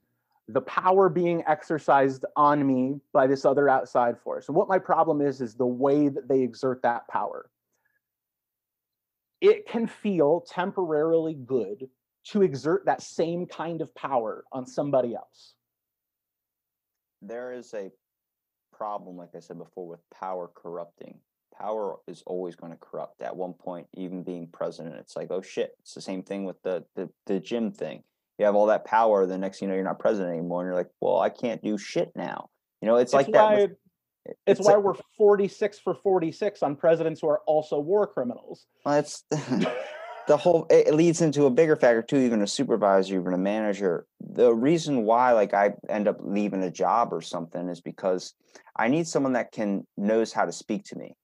[0.47, 5.21] the power being exercised on me by this other outside force, and what my problem
[5.21, 7.51] is, is the way that they exert that power.
[9.41, 11.89] It can feel temporarily good
[12.27, 15.55] to exert that same kind of power on somebody else.
[17.23, 17.91] there is a
[18.73, 21.19] problem, like I said before, with power corrupting.
[21.59, 23.21] Power is always going to corrupt.
[23.21, 25.73] At one point, even being president, it's like, oh shit.
[25.81, 28.03] It's the same thing with the the, the gym thing.
[28.39, 30.77] You have all that power, the next you know, you're not president anymore, and you're
[30.77, 32.49] like, well, I can't do shit now.
[32.81, 33.59] You know, it's, It's like that.
[33.59, 33.77] with-
[34.27, 38.67] it's, it's why like- we're 46 for 46 on presidents who are also war criminals.
[38.85, 39.25] Well, it's
[40.31, 43.39] the whole it it leads into a bigger factor too even a supervisor even a
[43.39, 48.35] manager the reason why like i end up leaving a job or something is because
[48.77, 51.17] i need someone that can knows how to speak to me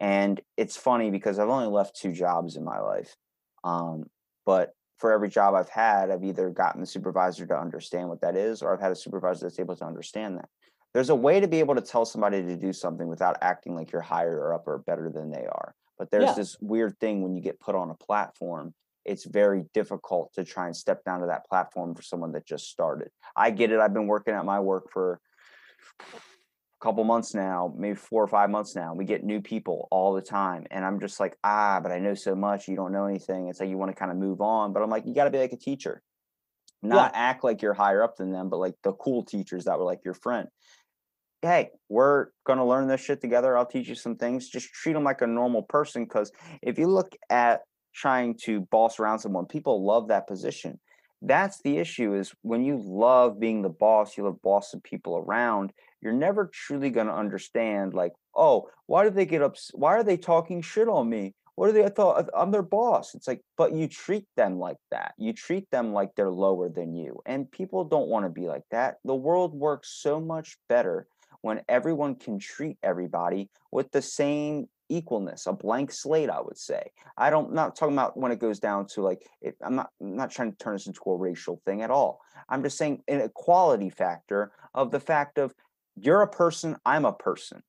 [0.00, 3.14] and it's funny because i've only left two jobs in my life
[3.62, 4.04] um,
[4.46, 8.36] but for every job i've had i've either gotten the supervisor to understand what that
[8.36, 10.48] is or i've had a supervisor that's able to understand that
[10.92, 13.92] there's a way to be able to tell somebody to do something without acting like
[13.92, 16.34] you're higher or up or better than they are but there's Yeah.
[16.34, 18.74] this weird thing when you get put on a platform
[19.06, 22.68] it's very difficult to try and step down to that platform for someone that just
[22.70, 25.20] started i get it i've been working at my work for
[26.80, 30.22] couple months now maybe four or five months now we get new people all the
[30.22, 33.48] time and i'm just like ah but i know so much you don't know anything
[33.48, 35.30] it's like you want to kind of move on but i'm like you got to
[35.30, 36.02] be like a teacher
[36.82, 39.84] not act like you're higher up than them but like the cool teachers that were
[39.84, 40.48] like your friend
[41.42, 43.56] hey, we're gonna learn this shit together.
[43.56, 44.48] I'll teach you some things.
[44.48, 46.04] Just treat them like a normal person.
[46.04, 46.30] Because
[46.62, 47.62] if you look at
[47.94, 50.78] trying to boss around someone, people love that position.
[51.22, 52.14] That's the issue.
[52.14, 55.72] Is when you love being the boss, you love bossing people around.
[56.02, 57.94] You're never truly gonna understand.
[57.94, 59.56] Like, oh, why did they get up?
[59.72, 61.34] Why are they talking shit on me?
[61.56, 61.84] What are they?
[61.84, 63.14] I thought I'm their boss.
[63.14, 65.14] It's like, but you treat them like that.
[65.18, 67.20] You treat them like they're lower than you.
[67.26, 68.96] And people don't want to be like that.
[69.04, 71.06] The world works so much better
[71.42, 76.82] when everyone can treat everybody with the same equalness a blank slate i would say
[77.16, 80.16] i don't not talking about when it goes down to like it, i'm not I'm
[80.16, 83.20] not trying to turn this into a racial thing at all i'm just saying an
[83.20, 85.54] equality factor of the fact of
[86.02, 87.62] you're a person i'm a person.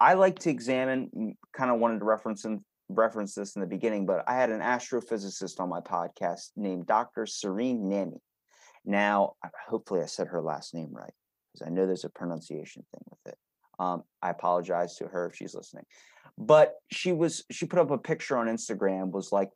[0.00, 4.04] I like to examine kind of wanted to reference and reference this in the beginning
[4.04, 8.20] but i had an astrophysicist on my podcast named dr serene nami
[8.84, 9.32] now
[9.66, 11.14] hopefully i said her last name right
[11.54, 13.38] because I know there's a pronunciation thing with it.
[13.78, 15.84] Um, I apologize to her if she's listening,
[16.38, 19.50] but she was she put up a picture on Instagram was like,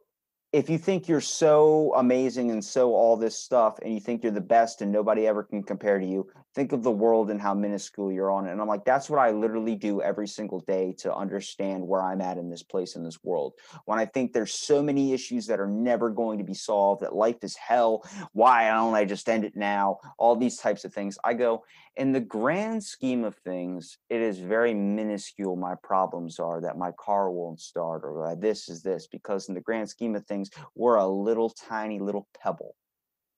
[0.53, 4.33] if you think you're so amazing and so all this stuff, and you think you're
[4.33, 7.53] the best and nobody ever can compare to you, think of the world and how
[7.53, 8.49] minuscule you're on.
[8.49, 12.23] And I'm like, that's what I literally do every single day to understand where I'm
[12.23, 13.53] at in this place in this world.
[13.85, 17.15] When I think there's so many issues that are never going to be solved, that
[17.15, 19.99] life is hell, why don't I just end it now?
[20.17, 21.19] All these types of things.
[21.23, 21.63] I go,
[21.99, 25.57] in the grand scheme of things, it is very minuscule.
[25.57, 29.61] My problems are that my car won't start or this is this, because in the
[29.61, 32.77] grand scheme of things, we're a little tiny little pebble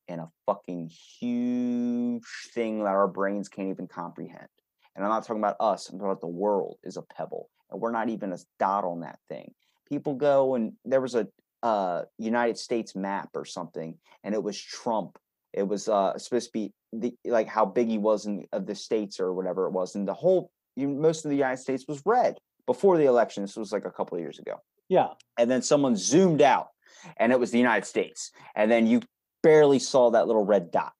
[0.08, 4.48] in a fucking huge thing that our brains can't even comprehend.
[4.94, 7.80] And I'm not talking about us, I'm talking about the world is a pebble, and
[7.80, 9.54] we're not even a dot on that thing.
[9.88, 11.26] People go and there was a
[11.62, 15.18] uh, United States map or something, and it was Trump.
[15.54, 18.74] It was uh, supposed to be the like how big he was in of the
[18.74, 22.02] states or whatever it was, and the whole you, most of the United States was
[22.04, 23.42] red before the election.
[23.42, 24.56] This was like a couple of years ago
[24.88, 25.08] Yeah.
[25.38, 26.68] and then someone zoomed out
[27.16, 28.30] and it was the United States.
[28.54, 29.00] And then you
[29.42, 30.92] barely saw that little red dot.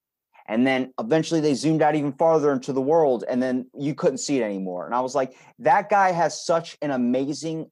[0.48, 4.18] And then eventually they zoomed out even farther into the world and then you couldn't
[4.18, 4.86] see it anymore.
[4.86, 7.70] And I was like, that guy has such an amazing,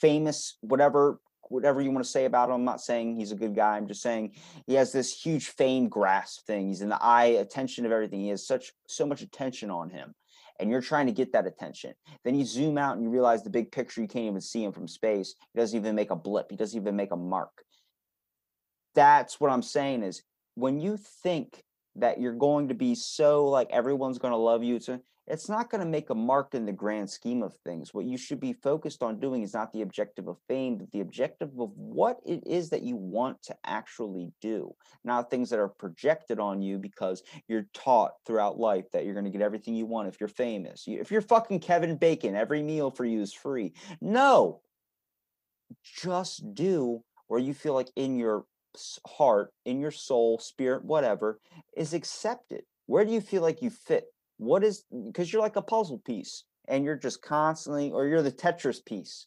[0.00, 1.18] famous, whatever,
[1.54, 2.56] whatever you want to say about him.
[2.56, 3.76] I'm not saying he's a good guy.
[3.76, 4.32] I'm just saying
[4.66, 6.68] he has this huge fame grasp thing.
[6.68, 8.20] He's in the eye attention of everything.
[8.20, 10.14] He has such so much attention on him.
[10.60, 11.94] And you're trying to get that attention.
[12.24, 14.72] Then you zoom out and you realize the big picture, you can't even see him
[14.72, 15.34] from space.
[15.52, 16.50] He doesn't even make a blip.
[16.50, 17.64] He doesn't even make a mark.
[18.94, 20.22] That's what I'm saying is
[20.54, 21.64] when you think
[21.96, 25.48] that you're going to be so like everyone's going to love you, it's, a- it's
[25.48, 27.94] not going to make a mark in the grand scheme of things.
[27.94, 31.00] What you should be focused on doing is not the objective of fame, but the
[31.00, 35.68] objective of what it is that you want to actually do, not things that are
[35.68, 39.86] projected on you because you're taught throughout life that you're going to get everything you
[39.86, 40.84] want if you're famous.
[40.86, 43.72] If you're fucking Kevin Bacon, every meal for you is free.
[44.02, 44.60] No,
[45.82, 48.44] just do where you feel like in your
[49.06, 51.40] heart, in your soul, spirit, whatever,
[51.76, 52.64] is accepted.
[52.86, 54.04] Where do you feel like you fit?
[54.38, 58.32] What is because you're like a puzzle piece and you're just constantly, or you're the
[58.32, 59.26] Tetris piece.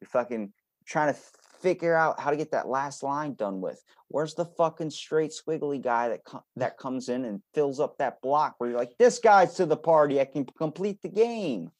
[0.00, 0.52] You're fucking
[0.86, 1.20] trying to
[1.60, 3.82] figure out how to get that last line done with.
[4.08, 8.20] Where's the fucking straight squiggly guy that co- that comes in and fills up that
[8.22, 11.70] block where you're like, this guy's to the party, I can complete the game.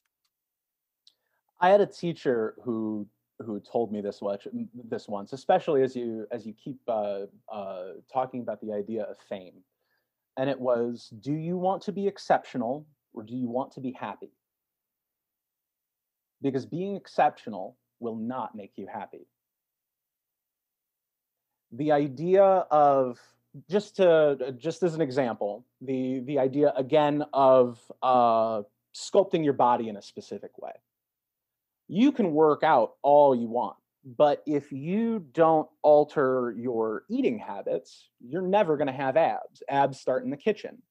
[1.61, 3.07] I had a teacher who
[3.45, 4.47] who told me this much
[4.89, 9.17] this once, especially as you as you keep uh, uh, talking about the idea of
[9.29, 9.55] fame,
[10.37, 13.93] and it was, do you want to be exceptional, or do you want to be
[13.93, 14.31] happy?
[16.43, 19.27] Because being exceptional will not make you happy.
[21.73, 23.19] The idea of
[23.69, 28.63] just to just as an example, the the idea again of uh,
[28.95, 30.73] sculpting your body in a specific way.
[31.89, 38.09] You can work out all you want, but if you don't alter your eating habits,
[38.21, 39.63] you're never going to have abs.
[39.69, 40.83] Abs start in the kitchen.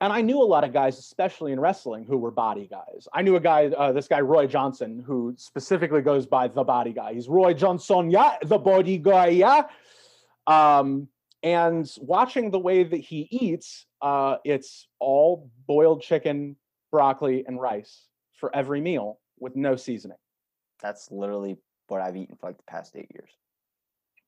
[0.00, 3.06] And I knew a lot of guys, especially in wrestling, who were body guys.
[3.14, 6.92] I knew a guy, uh, this guy Roy Johnson, who specifically goes by the body
[6.92, 7.14] guy.
[7.14, 9.62] He's Roy Johnson, yeah, the body guy, yeah.
[10.46, 11.08] Um,
[11.42, 16.56] and watching the way that he eats, uh, it's all boiled chicken,
[16.90, 20.18] broccoli, and rice for every meal with no seasoning.
[20.84, 21.56] That's literally
[21.88, 23.30] what I've eaten for like the past eight years.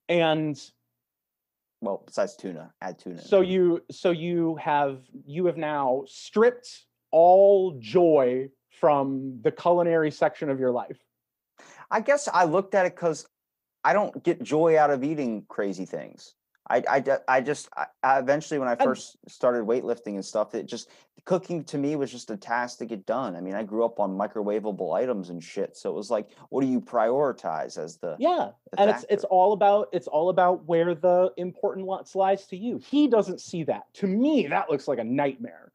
[0.09, 0.59] And
[1.83, 3.21] Well, besides tuna, add tuna.
[3.21, 8.49] so you so you have you have now stripped all joy
[8.81, 10.99] from the culinary section of your life.
[11.91, 13.29] I guess I looked at it because
[13.85, 16.35] I don't get joy out of eating crazy things.
[16.69, 20.67] I, I, I just, I, I eventually, when I first started weightlifting and stuff, it
[20.67, 20.89] just,
[21.27, 23.35] cooking to me was just a task to get done.
[23.35, 25.77] I mean, I grew up on microwavable items and shit.
[25.77, 28.53] So it was like, what do you prioritize as the, Yeah.
[28.71, 32.57] the and it's it's all about it's all about where the important lots lies to
[32.57, 32.79] you.
[32.79, 33.93] He doesn't see that.
[33.95, 35.73] To me, that looks like a nightmare.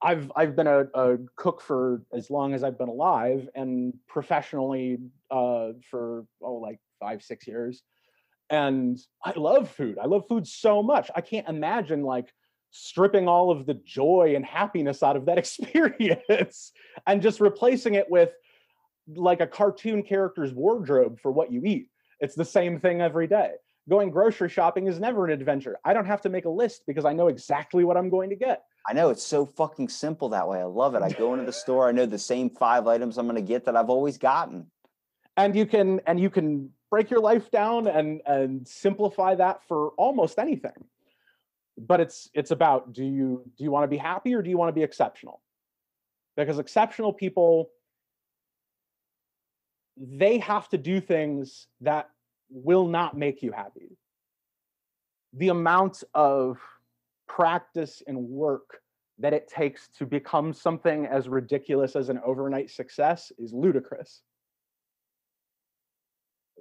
[0.00, 4.98] I've I've been a, a cook for as long as I've been alive and professionally
[5.30, 7.82] uh, for oh like five six years,
[8.50, 9.98] and I love food.
[10.00, 11.10] I love food so much.
[11.14, 12.32] I can't imagine like
[12.72, 16.72] stripping all of the joy and happiness out of that experience
[17.06, 18.30] and just replacing it with
[19.14, 21.88] like a cartoon character's wardrobe for what you eat.
[22.20, 23.52] It's the same thing every day.
[23.88, 25.76] Going grocery shopping is never an adventure.
[25.84, 28.36] I don't have to make a list because I know exactly what I'm going to
[28.36, 28.62] get.
[28.86, 30.60] I know it's so fucking simple that way.
[30.60, 31.02] I love it.
[31.02, 33.64] I go into the store, I know the same five items I'm going to get
[33.64, 34.66] that I've always gotten.
[35.36, 39.90] And you can and you can break your life down and and simplify that for
[39.96, 40.84] almost anything.
[41.78, 44.58] But it's it's about do you do you want to be happy or do you
[44.58, 45.40] want to be exceptional?
[46.36, 47.70] Because exceptional people
[49.96, 52.08] they have to do things that
[52.50, 53.96] will not make you happy.
[55.34, 56.58] The amount of
[57.26, 58.80] practice and work
[59.18, 64.22] that it takes to become something as ridiculous as an overnight success is ludicrous.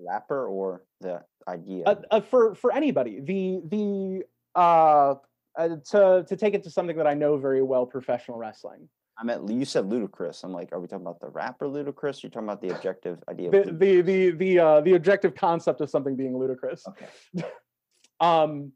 [0.05, 1.83] Rapper or the idea?
[1.85, 4.23] Uh, uh, for for anybody, the the
[4.55, 5.15] uh,
[5.57, 8.89] uh, to to take it to something that I know very well, professional wrestling.
[9.17, 10.43] I meant you said ludicrous.
[10.43, 12.23] I'm like, are we talking about the rapper Ludacris?
[12.23, 15.81] You're talking about the objective idea of The the the the uh, the objective concept
[15.81, 16.85] of something being ludicrous.
[16.87, 17.45] Okay.
[18.19, 18.71] um,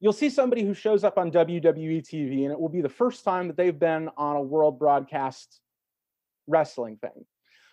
[0.00, 3.24] you'll see somebody who shows up on WWE TV, and it will be the first
[3.24, 5.60] time that they've been on a world broadcast
[6.46, 7.26] wrestling thing.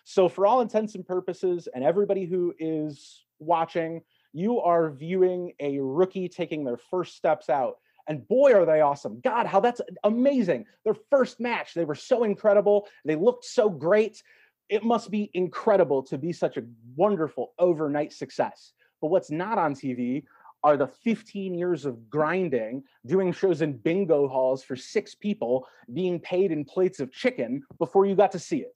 [0.04, 4.02] So, for all intents and purposes, and everybody who is watching,
[4.32, 7.76] you are viewing a rookie taking their first steps out.
[8.08, 9.20] And boy, are they awesome.
[9.20, 10.64] God, how that's amazing.
[10.84, 12.88] Their first match, they were so incredible.
[13.04, 14.22] They looked so great.
[14.70, 16.64] It must be incredible to be such a
[16.96, 18.72] wonderful overnight success.
[19.00, 20.24] But what's not on TV
[20.64, 26.18] are the 15 years of grinding, doing shows in bingo halls for six people, being
[26.18, 28.74] paid in plates of chicken before you got to see it.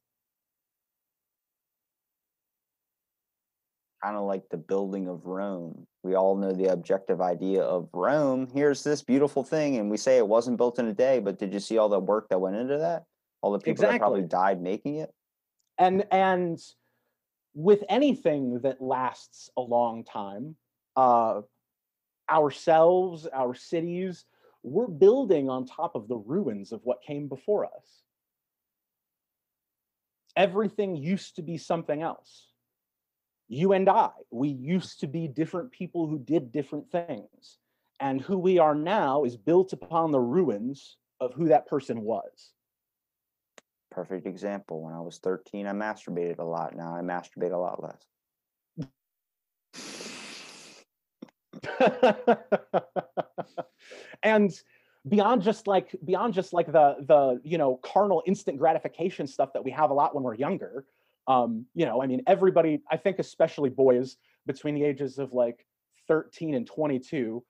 [4.03, 5.87] Kind of like the building of Rome.
[6.03, 8.49] We all know the objective idea of Rome.
[8.53, 11.53] Here's this beautiful thing, and we say it wasn't built in a day, but did
[11.55, 13.05] you see all the work that went into that?
[13.41, 15.13] All the people that probably died making it.
[15.79, 16.59] and and
[17.55, 20.57] with anything that lasts a long time
[20.97, 21.41] uh
[22.31, 24.25] ourselves our cities
[24.63, 28.03] we're building on top of the ruins of what came before us
[30.37, 32.52] everything used to be something else
[33.53, 37.59] you and i we used to be different people who did different things
[38.01, 42.53] and who we are now is built upon the ruins of who that person was
[43.93, 44.83] Perfect example.
[44.83, 46.75] When I was 13, I masturbated a lot.
[46.75, 48.07] Now I masturbate a lot less.
[54.23, 54.51] and
[55.07, 59.63] beyond just like beyond just like the the you know carnal instant gratification stuff that
[59.63, 60.87] we have a lot when we're younger
[61.29, 64.17] um you know i mean everybody i think especially boys
[64.47, 65.67] between the ages of like
[66.09, 67.43] 13 and 22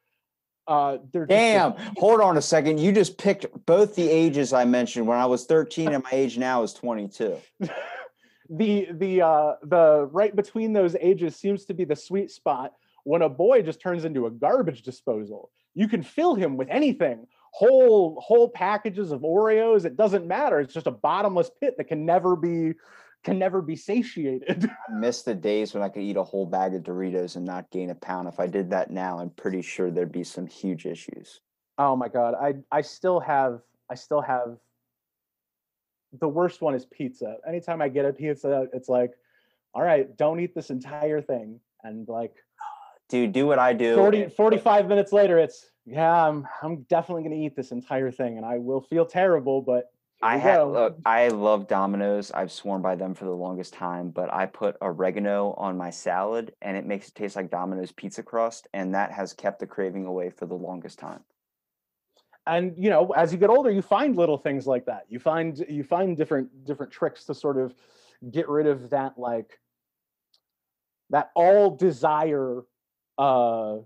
[0.68, 1.72] uh they're just Damn.
[1.96, 2.78] Hold on a second.
[2.78, 6.38] You just picked both the ages I mentioned when I was 13 and my age
[6.38, 7.36] now is 22.
[8.48, 13.22] the the uh the right between those ages seems to be the sweet spot when
[13.22, 18.18] a boy just turns into a garbage disposal you can fill him with anything whole
[18.20, 19.84] whole packages of Oreos.
[19.84, 20.58] It doesn't matter.
[20.58, 22.72] It's just a bottomless pit that can never be
[23.22, 24.68] can never be satiated.
[24.88, 27.70] I miss the days when I could eat a whole bag of Doritos and not
[27.70, 28.28] gain a pound.
[28.28, 31.40] If I did that now, I'm pretty sure there'd be some huge issues.
[31.78, 33.60] Oh my god, I I still have
[33.90, 34.58] I still have
[36.20, 37.36] the worst one is pizza.
[37.46, 39.12] Anytime I get a pizza, it's like,
[39.72, 41.60] all right, don't eat this entire thing.
[41.82, 42.34] And like
[43.08, 43.94] Dude, do what I do.
[43.94, 48.46] 40, 45 minutes later, it's yeah, I'm I'm definitely gonna eat this entire thing and
[48.46, 49.90] I will feel terrible, but
[50.22, 50.64] I go.
[50.64, 52.30] look, I love Domino's.
[52.32, 56.54] I've sworn by them for the longest time, but I put oregano on my salad
[56.62, 60.06] and it makes it taste like Domino's pizza crust, and that has kept the craving
[60.06, 61.24] away for the longest time.
[62.46, 65.64] and you know as you get older you find little things like that you find
[65.68, 67.74] you find different different tricks to sort of
[68.30, 69.60] get rid of that like
[71.10, 72.62] that all desire
[73.18, 73.76] uh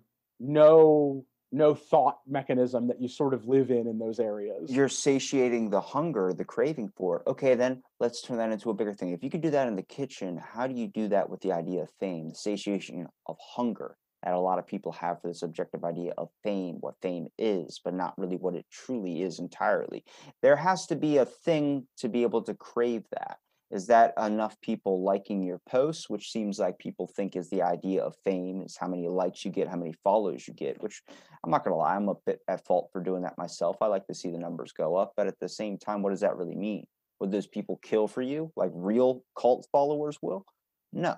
[0.40, 1.24] no
[1.56, 5.80] no thought mechanism that you sort of live in in those areas You're satiating the
[5.80, 7.22] hunger, the craving for.
[7.26, 9.12] Okay, then let's turn that into a bigger thing.
[9.12, 11.52] If you could do that in the kitchen, how do you do that with the
[11.52, 15.34] idea of fame, the satiation of hunger that a lot of people have for the
[15.34, 20.04] subjective idea of fame, what fame is, but not really what it truly is entirely?
[20.42, 23.38] There has to be a thing to be able to crave that.
[23.70, 28.02] Is that enough people liking your posts, which seems like people think is the idea
[28.02, 31.02] of fame, is how many likes you get, how many follows you get, which
[31.42, 33.76] I'm not gonna lie, I'm a bit at fault for doing that myself.
[33.80, 36.20] I like to see the numbers go up, but at the same time, what does
[36.20, 36.86] that really mean?
[37.18, 40.44] Would those people kill for you like real cult followers will?
[40.92, 41.16] No.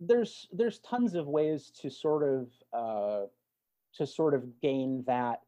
[0.00, 3.26] there's there's tons of ways to sort of uh,
[3.94, 5.40] to sort of gain that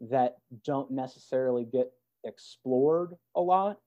[0.00, 1.90] that don't necessarily get
[2.24, 3.78] explored a lot.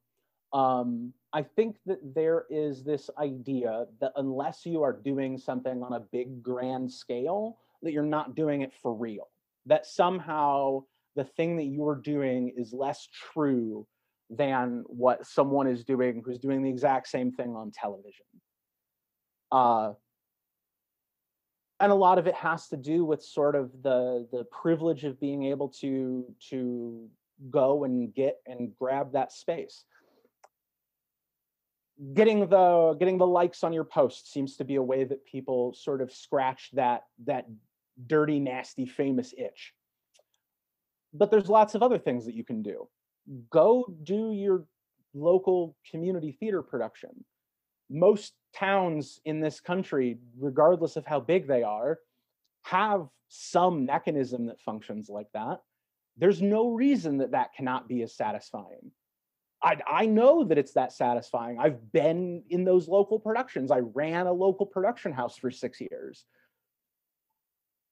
[0.53, 5.93] Um, I think that there is this idea that unless you are doing something on
[5.93, 9.29] a big grand scale, that you're not doing it for real.
[9.67, 10.85] That somehow
[11.15, 13.85] the thing that you're doing is less true
[14.31, 18.25] than what someone is doing who's doing the exact same thing on television.
[19.51, 19.93] Uh,
[21.79, 25.19] and a lot of it has to do with sort of the the privilege of
[25.19, 27.07] being able to to
[27.51, 29.83] go and get and grab that space
[32.13, 35.73] getting the getting the likes on your post seems to be a way that people
[35.73, 37.47] sort of scratch that that
[38.05, 39.73] dirty nasty famous itch.
[41.13, 42.87] But there's lots of other things that you can do.
[43.49, 44.65] Go do your
[45.13, 47.09] local community theater production.
[47.89, 51.99] Most towns in this country regardless of how big they are
[52.63, 55.61] have some mechanism that functions like that.
[56.17, 58.91] There's no reason that that cannot be as satisfying
[59.67, 61.59] I, I know that it's that satisfying.
[61.59, 63.69] I've been in those local productions.
[63.69, 66.23] I ran a local production house for six years.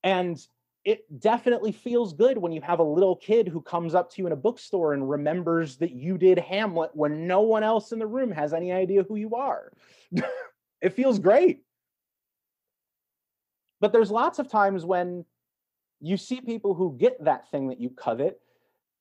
[0.01, 0.39] And
[0.85, 4.27] it definitely feels good when you have a little kid who comes up to you
[4.27, 8.07] in a bookstore and remembers that you did Hamlet when no one else in the
[8.07, 9.73] room has any idea who you are.
[10.81, 11.63] it feels great.
[13.81, 15.25] But there's lots of times when
[15.99, 18.39] you see people who get that thing that you covet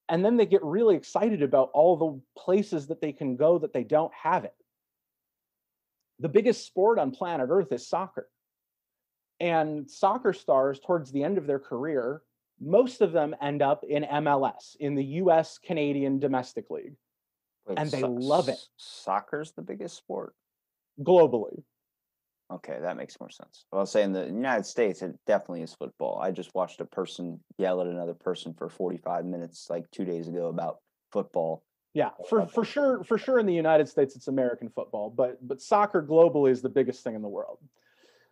[0.09, 3.73] and then they get really excited about all the places that they can go that
[3.73, 4.55] they don't have it.
[6.21, 8.29] The biggest sport on planet Earth is soccer.
[9.41, 12.23] And soccer stars, towards the end of their career,
[12.61, 16.95] most of them end up in MLS, in the US Canadian Domestic League,
[17.67, 18.59] Wait, And they so- love it.
[18.77, 20.35] Soccer's the biggest sport.
[21.01, 21.65] globally.
[22.53, 23.64] Okay, that makes more sense.
[23.72, 26.20] Well, I'll say in the United States, it definitely is football.
[26.20, 30.28] I just watched a person yell at another person for 45 minutes like two days
[30.28, 30.78] ago about
[31.11, 31.64] football.
[31.95, 35.62] Yeah, for, for sure, for sure in the United States, it's American football, but but
[35.62, 37.59] soccer globally is the biggest thing in the world.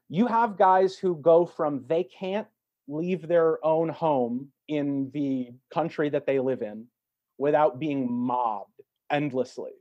[0.09, 2.49] You have guys who go from they can't
[2.89, 6.87] leave their own home in the country that they live in
[7.39, 9.73] without being mobbed endlessly.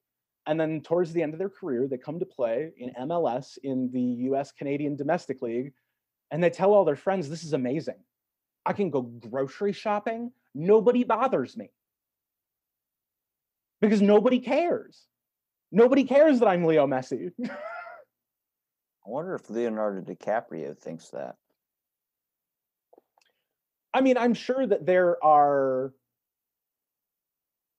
[0.48, 3.90] And then towards the end of their career, they come to play in MLS in
[3.92, 5.74] the US Canadian Domestic League,
[6.32, 8.00] and they tell all their friends, This is amazing.
[8.66, 10.32] I can go grocery shopping.
[10.54, 11.70] Nobody bothers me
[13.82, 15.08] because nobody cares.
[15.72, 17.32] Nobody cares that I'm Leo Messi.
[17.44, 21.36] I wonder if Leonardo DiCaprio thinks that.
[23.94, 25.94] I mean, I'm sure that there are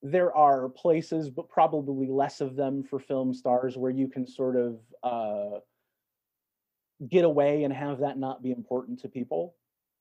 [0.02, 4.56] there are places, but probably less of them for film stars where you can sort
[4.56, 5.58] of uh,
[7.08, 9.54] get away and have that not be important to people.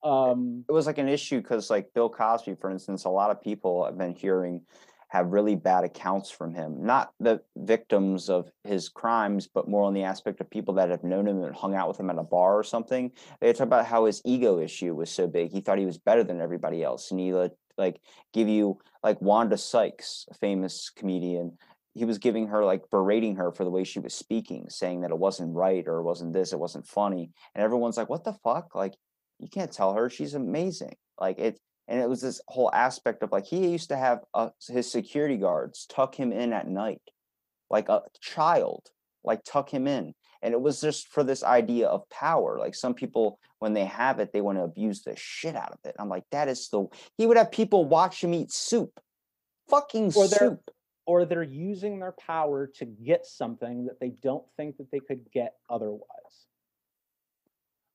[0.04, 3.42] Um, It was like an issue because, like Bill Cosby, for instance, a lot of
[3.42, 4.62] people I've been hearing
[5.10, 6.86] have really bad accounts from him.
[6.86, 11.04] Not the victims of his crimes, but more on the aspect of people that have
[11.04, 13.12] known him and hung out with him at a bar or something.
[13.42, 15.52] They talk about how his ego issue was so big.
[15.52, 17.52] He thought he was better than everybody else, and he like,
[17.82, 18.00] like
[18.34, 21.58] give you like Wanda Sykes, a famous comedian.
[21.94, 25.12] He was giving her like berating her for the way she was speaking, saying that
[25.12, 27.32] it wasn't right or it wasn't this, it wasn't funny.
[27.54, 28.74] And everyone's like, what the fuck?
[28.74, 28.94] Like,
[29.40, 30.96] you can't tell her she's amazing.
[31.20, 34.50] Like it and it was this whole aspect of like he used to have uh,
[34.70, 37.02] his security guards tuck him in at night
[37.70, 38.88] like a child
[39.24, 42.94] like tuck him in and it was just for this idea of power like some
[42.94, 46.10] people when they have it they want to abuse the shit out of it i'm
[46.10, 46.86] like that is the
[47.18, 49.00] he would have people watch him eat soup
[49.70, 50.72] fucking Or soup
[51.06, 55.30] or they're using their power to get something that they don't think that they could
[55.34, 56.06] get otherwise.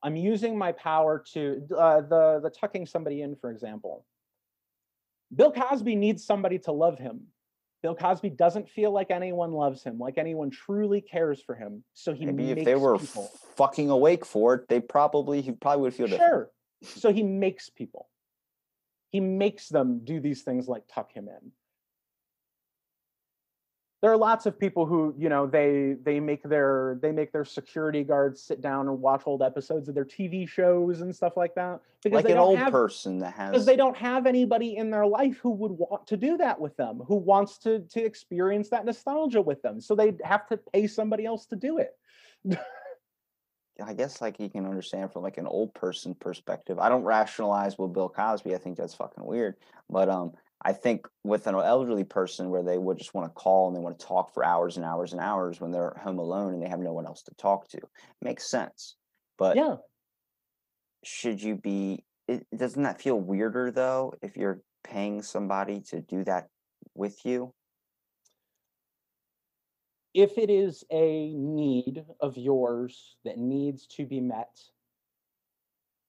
[0.02, 4.04] I'm using my power to uh, the the tucking somebody in, for example.
[5.34, 7.22] Bill Cosby needs somebody to love him.
[7.86, 11.84] Bill Cosby doesn't feel like anyone loves him, like anyone truly cares for him.
[11.94, 13.30] So he maybe if they were people.
[13.54, 16.50] fucking awake for it they probably he probably would feel different Sure.
[16.82, 18.08] So he makes people.
[19.10, 21.52] He makes them do these things like tuck him in.
[24.06, 27.44] There are lots of people who, you know, they they make their they make their
[27.44, 31.56] security guards sit down and watch old episodes of their TV shows and stuff like
[31.56, 34.26] that because like they an don't old have person that has because they don't have
[34.26, 37.80] anybody in their life who would want to do that with them, who wants to
[37.80, 39.80] to experience that nostalgia with them.
[39.80, 41.90] So they have to pay somebody else to do it.
[43.84, 46.78] I guess like you can understand from like an old person perspective.
[46.78, 48.54] I don't rationalize with Bill Cosby.
[48.54, 49.56] I think that's fucking weird.
[49.90, 53.68] But um, I think with an elderly person where they would just want to call
[53.68, 56.54] and they want to talk for hours and hours and hours when they're home alone
[56.54, 57.80] and they have no one else to talk to,
[58.22, 58.96] makes sense.
[59.38, 59.76] But Yeah.
[61.04, 62.04] should you be?
[62.26, 66.48] It, doesn't that feel weirder though if you're paying somebody to do that
[66.94, 67.52] with you?
[70.16, 74.58] if it is a need of yours that needs to be met,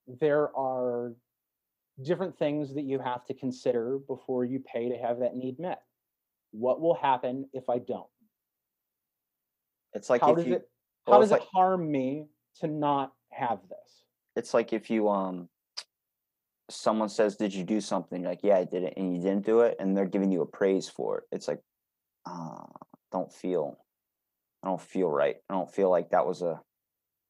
[0.08, 1.14] there are
[2.02, 5.82] different things that you have to consider before you pay to have that need met.
[6.52, 8.08] What will happen if I don't?
[9.94, 10.56] It's like how does you.
[10.56, 10.70] it
[11.08, 12.28] how it's does it harm me
[12.60, 14.04] to not have this?
[14.38, 15.50] it's like if you um
[16.70, 19.46] someone says did you do something You're like yeah i did it and you didn't
[19.46, 21.60] do it and they're giving you a praise for it it's like
[22.26, 22.64] uh
[23.12, 23.78] don't feel
[24.64, 26.62] i don't feel right i don't feel like that was a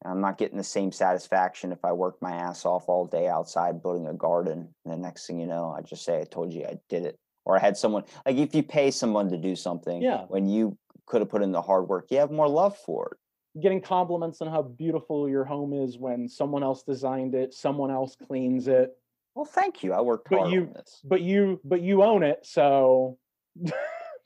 [0.06, 3.82] i'm not getting the same satisfaction if i work my ass off all day outside
[3.82, 6.64] building a garden and the next thing you know i just say i told you
[6.66, 10.02] i did it or i had someone like if you pay someone to do something
[10.02, 10.26] Yeah.
[10.28, 13.18] when you could have put in the hard work you have more love for it.
[13.62, 18.16] Getting compliments on how beautiful your home is when someone else designed it, someone else
[18.28, 18.92] cleans it,
[19.34, 21.02] well thank you i worked But hard you- on this.
[21.04, 23.18] but you but you own it so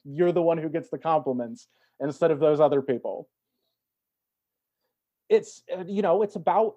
[0.04, 1.68] you're the one who gets the compliments
[2.00, 3.30] instead of those other people
[5.32, 6.76] it's uh, you know it's about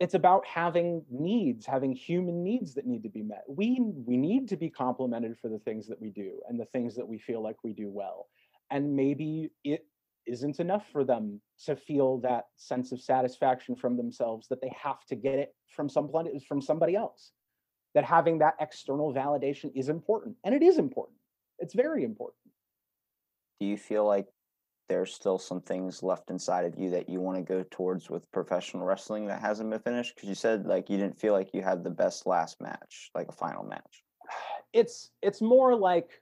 [0.00, 3.44] it's about having needs having human needs that need to be met.
[3.46, 6.96] We we need to be complimented for the things that we do and the things
[6.96, 8.26] that we feel like we do well.
[8.70, 9.86] And maybe it
[10.26, 15.04] isn't enough for them to feel that sense of satisfaction from themselves that they have
[15.04, 17.32] to get it from somebody from somebody else.
[17.94, 21.18] That having that external validation is important and it is important.
[21.58, 22.40] It's very important.
[23.60, 24.26] Do you feel like
[24.88, 28.30] there's still some things left inside of you that you want to go towards with
[28.32, 30.14] professional wrestling that hasn't been finished?
[30.14, 33.28] Because you said like you didn't feel like you had the best last match, like
[33.28, 34.02] a final match.
[34.72, 36.20] it's it's more like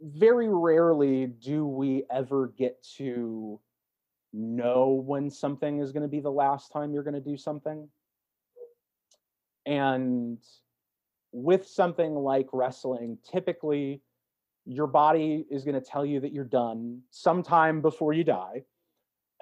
[0.00, 3.60] very rarely do we ever get to
[4.32, 7.88] know when something is going to be the last time you're going to do something
[9.66, 10.38] and
[11.32, 14.00] with something like wrestling typically
[14.68, 18.64] your body is going to tell you that you're done sometime before you die.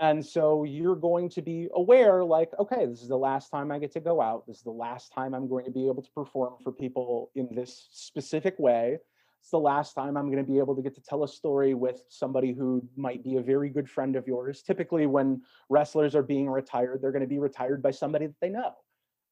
[0.01, 3.79] And so you're going to be aware like okay this is the last time i
[3.79, 4.47] get to go out.
[4.47, 7.49] This is the last time i'm going to be able to perform for people in
[7.53, 8.99] this specific way.
[9.41, 11.75] It's the last time i'm going to be able to get to tell a story
[11.75, 14.63] with somebody who might be a very good friend of yours.
[14.63, 18.51] Typically when wrestlers are being retired they're going to be retired by somebody that they
[18.51, 18.75] know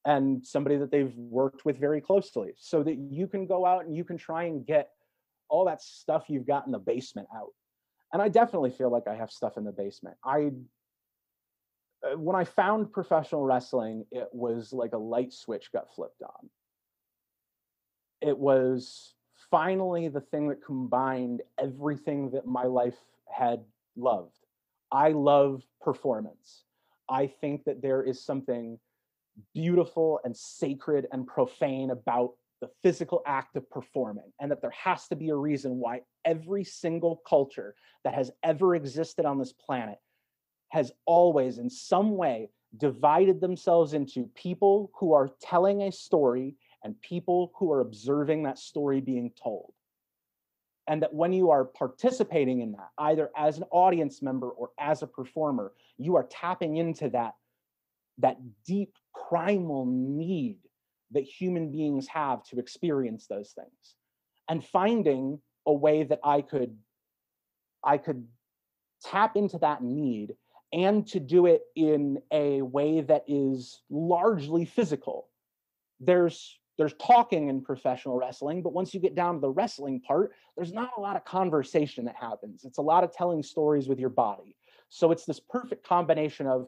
[0.07, 3.95] and somebody that they've worked with very closely so that you can go out and
[3.95, 4.91] you can try and get
[5.55, 7.53] all that stuff you've got in the basement out.
[8.13, 10.17] And i definitely feel like i have stuff in the basement.
[10.25, 10.51] I
[12.05, 16.51] uh, when i found professional wrestling it was like a light switch got flipped on.
[18.21, 19.15] It was
[19.51, 22.99] finally the thing that combined everything that my life
[23.29, 23.61] had
[23.97, 24.41] loved.
[24.91, 26.65] I love performance.
[27.09, 28.79] I think that there is something
[29.53, 32.33] beautiful and sacred and profane about
[32.65, 36.65] the physical act of performing and that there has to be a reason why every
[36.65, 39.99] single culture that has ever existed on this planet
[40.71, 42.49] has always in some way
[42.79, 48.59] divided themselves into people who are telling a story and people who are observing that
[48.59, 49.73] story being told.
[50.87, 55.03] And that when you are participating in that, either as an audience member or as
[55.03, 57.35] a performer, you are tapping into that,
[58.19, 58.95] that deep
[59.29, 60.59] primal need
[61.15, 63.97] that human beings have to experience those things
[64.49, 66.77] and finding a way that I could
[67.83, 68.27] I could
[69.03, 70.35] tap into that need
[70.73, 75.29] and to do it in a way that is largely physical.
[76.01, 80.33] There's there's talking in professional wrestling, but once you get down to the wrestling part,
[80.57, 82.65] there's not a lot of conversation that happens.
[82.65, 84.57] It's a lot of telling stories with your body.
[84.89, 86.67] So it's this perfect combination of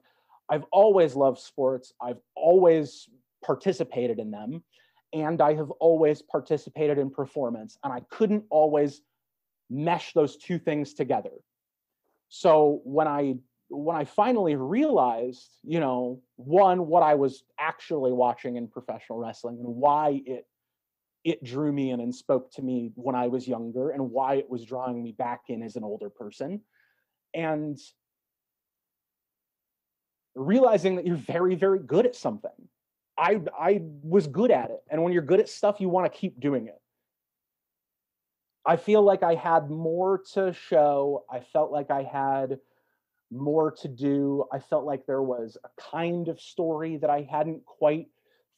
[0.48, 3.08] I've always loved sports, I've always
[3.46, 4.62] participated in them,
[5.12, 9.02] and I have always participated in performance, and I couldn't always
[9.70, 11.30] mesh those two things together.
[12.28, 13.36] So when I
[13.68, 19.58] when I finally realized, you know, one, what I was actually watching in professional wrestling
[19.58, 20.46] and why it
[21.24, 24.48] it drew me in and spoke to me when I was younger and why it
[24.48, 26.60] was drawing me back in as an older person.
[27.34, 27.76] And
[30.36, 32.52] realizing that you're very, very good at something.
[33.18, 34.82] I I was good at it.
[34.90, 36.80] And when you're good at stuff, you want to keep doing it.
[38.64, 41.24] I feel like I had more to show.
[41.30, 42.58] I felt like I had
[43.30, 44.44] more to do.
[44.52, 48.08] I felt like there was a kind of story that I hadn't quite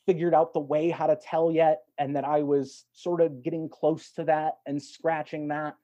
[0.07, 3.69] figured out the way how to tell yet, and that I was sort of getting
[3.69, 5.77] close to that and scratching that.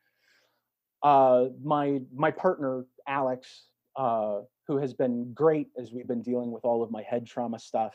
[1.03, 3.67] Uh, my my partner Alex,
[3.97, 7.59] uh, who has been great as we've been dealing with all of my head trauma
[7.59, 7.93] stuff,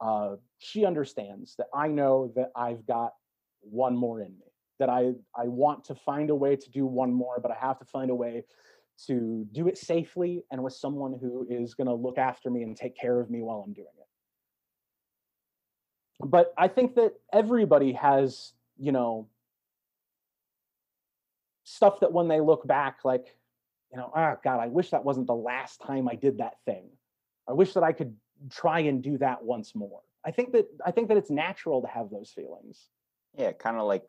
[0.00, 3.12] uh, she understands that I know that I've got
[3.60, 4.46] one more in me.
[4.78, 7.78] That I I want to find a way to do one more, but I have
[7.78, 8.44] to find a way
[9.06, 12.76] to do it safely and with someone who is going to look after me and
[12.76, 16.28] take care of me while I'm doing it.
[16.28, 19.28] But I think that everybody has, you know,
[21.64, 23.36] stuff that when they look back, like,
[23.90, 26.88] you know, oh God, I wish that wasn't the last time I did that thing.
[27.48, 28.14] I wish that I could
[28.50, 30.00] try and do that once more.
[30.24, 32.88] I think that I think that it's natural to have those feelings.
[33.36, 34.04] Yeah, kind of like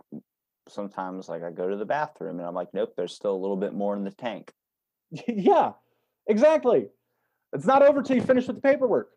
[0.67, 3.57] sometimes like I go to the bathroom and I'm like, nope, there's still a little
[3.57, 4.51] bit more in the tank.
[5.27, 5.73] yeah,
[6.27, 6.88] exactly.
[7.53, 9.09] It's not over till you finish with the paperwork.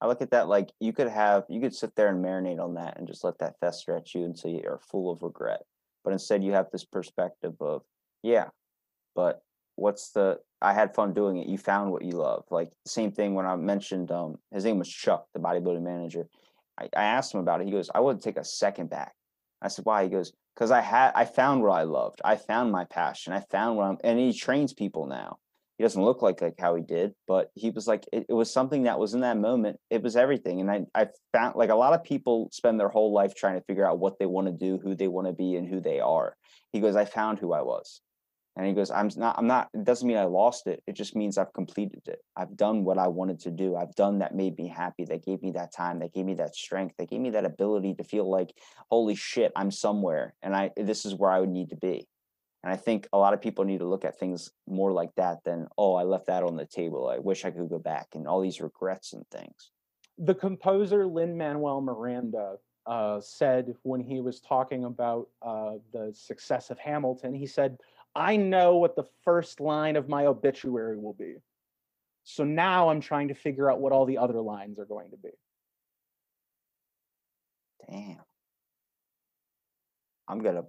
[0.00, 2.74] I look at that like you could have you could sit there and marinate on
[2.74, 5.62] that and just let that fester at you until you are full of regret.
[6.04, 7.82] But instead you have this perspective of,
[8.22, 8.48] yeah,
[9.14, 9.42] but
[9.76, 11.48] what's the I had fun doing it.
[11.48, 12.44] You found what you love.
[12.50, 16.28] Like same thing when I mentioned um his name was Chuck, the bodybuilding manager.
[16.78, 17.66] I, I asked him about it.
[17.66, 19.14] He goes, I wouldn't take a second back.
[19.62, 20.04] I said, why?
[20.04, 22.20] He goes, because I had I found what I loved.
[22.24, 23.32] I found my passion.
[23.32, 25.38] I found what I'm and he trains people now.
[25.78, 28.52] He doesn't look like like how he did, but he was like it, it was
[28.52, 29.78] something that was in that moment.
[29.88, 30.60] It was everything.
[30.60, 33.64] And I I found like a lot of people spend their whole life trying to
[33.64, 36.00] figure out what they want to do, who they want to be, and who they
[36.00, 36.36] are.
[36.72, 38.02] He goes, I found who I was.
[38.60, 40.82] And he goes, I'm not, I'm not, it doesn't mean I lost it.
[40.86, 42.18] It just means I've completed it.
[42.36, 43.74] I've done what I wanted to do.
[43.74, 45.06] I've done that made me happy.
[45.06, 46.00] That gave me that time.
[46.00, 46.94] That gave me that strength.
[46.98, 48.52] That gave me that ability to feel like,
[48.90, 50.34] holy shit, I'm somewhere.
[50.42, 52.06] And I, this is where I would need to be.
[52.62, 55.42] And I think a lot of people need to look at things more like that
[55.42, 57.08] than, oh, I left that on the table.
[57.08, 59.70] I wish I could go back and all these regrets and things.
[60.18, 62.56] The composer Lin Manuel Miranda
[62.86, 67.78] uh, said when he was talking about uh, the success of Hamilton, he said,
[68.14, 71.36] I know what the first line of my obituary will be.
[72.24, 75.16] So now I'm trying to figure out what all the other lines are going to
[75.16, 75.30] be.
[77.88, 78.18] Damn.
[80.28, 80.62] I'm gonna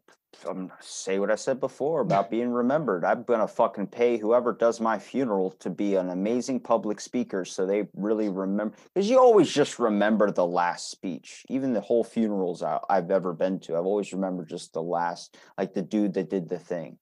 [0.49, 3.05] um, say what I said before about being remembered.
[3.05, 7.67] I'm gonna fucking pay whoever does my funeral to be an amazing public speaker, so
[7.67, 8.75] they really remember.
[8.93, 11.45] Because you always just remember the last speech.
[11.47, 15.37] Even the whole funerals I, I've ever been to, I've always remembered just the last,
[15.59, 16.97] like the dude that did the thing.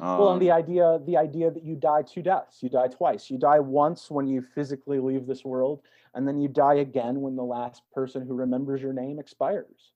[0.00, 3.28] Um, well, and the idea, the idea that you die two deaths, you die twice.
[3.28, 5.82] You die once when you physically leave this world,
[6.14, 9.92] and then you die again when the last person who remembers your name expires.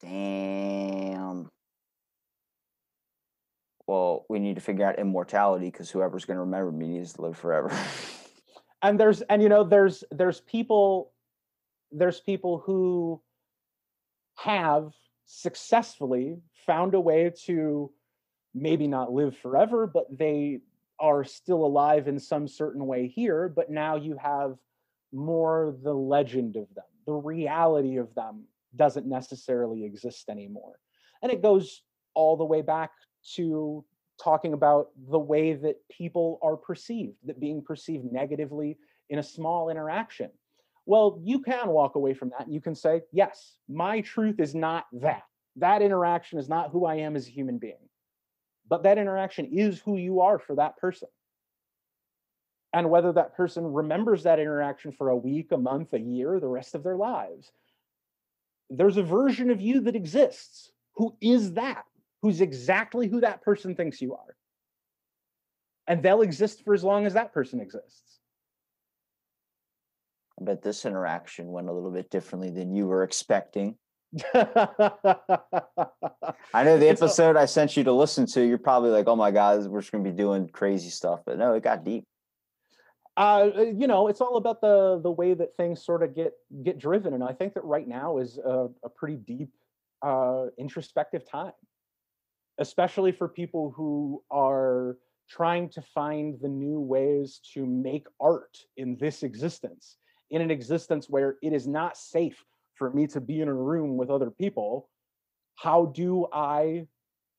[0.00, 1.50] Damn.
[3.88, 7.22] Well, we need to figure out immortality because whoever's going to remember me needs to
[7.22, 7.76] live forever.
[8.82, 11.10] and there's, and you know, there's, there's people,
[11.90, 13.20] there's people who
[14.36, 14.92] have
[15.32, 17.90] successfully found a way to
[18.54, 20.60] maybe not live forever, but they
[21.00, 23.48] are still alive in some certain way here.
[23.48, 24.56] But now you have
[25.10, 28.44] more the legend of them, the reality of them
[28.76, 30.78] doesn't necessarily exist anymore.
[31.22, 31.82] And it goes
[32.14, 32.90] all the way back
[33.36, 33.84] to
[34.22, 38.78] talking about the way that people are perceived, that being perceived negatively
[39.08, 40.30] in a small interaction.
[40.86, 44.86] Well, you can walk away from that you can say, yes, my truth is not
[44.92, 45.22] that.
[45.56, 47.88] That interaction is not who I am as a human being.
[48.68, 51.08] But that interaction is who you are for that person.
[52.72, 56.48] And whether that person remembers that interaction for a week, a month, a year, the
[56.48, 57.52] rest of their lives,
[58.70, 61.84] there's a version of you that exists who is that,
[62.22, 64.36] who's exactly who that person thinks you are.
[65.86, 68.11] And they'll exist for as long as that person exists.
[70.42, 73.76] I bet this interaction went a little bit differently than you were expecting.
[74.34, 74.44] I
[76.64, 79.64] know the episode I sent you to listen to, you're probably like, oh my God,
[79.68, 81.20] we're just going to be doing crazy stuff.
[81.24, 82.04] But no, it got deep.
[83.16, 86.32] uh you know it's all about the the way that things sort of get
[86.62, 89.50] get driven and i think that right now is a, a pretty deep
[90.00, 91.52] uh introspective time
[92.58, 94.96] especially for people who are
[95.28, 99.98] trying to find the new ways to make art in this existence
[100.32, 103.96] in an existence where it is not safe for me to be in a room
[103.96, 104.88] with other people
[105.54, 106.84] how do i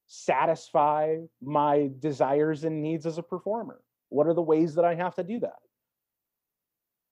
[0.08, 5.16] satisfy my desires and needs as a performer what are the ways that i have
[5.16, 5.60] to do that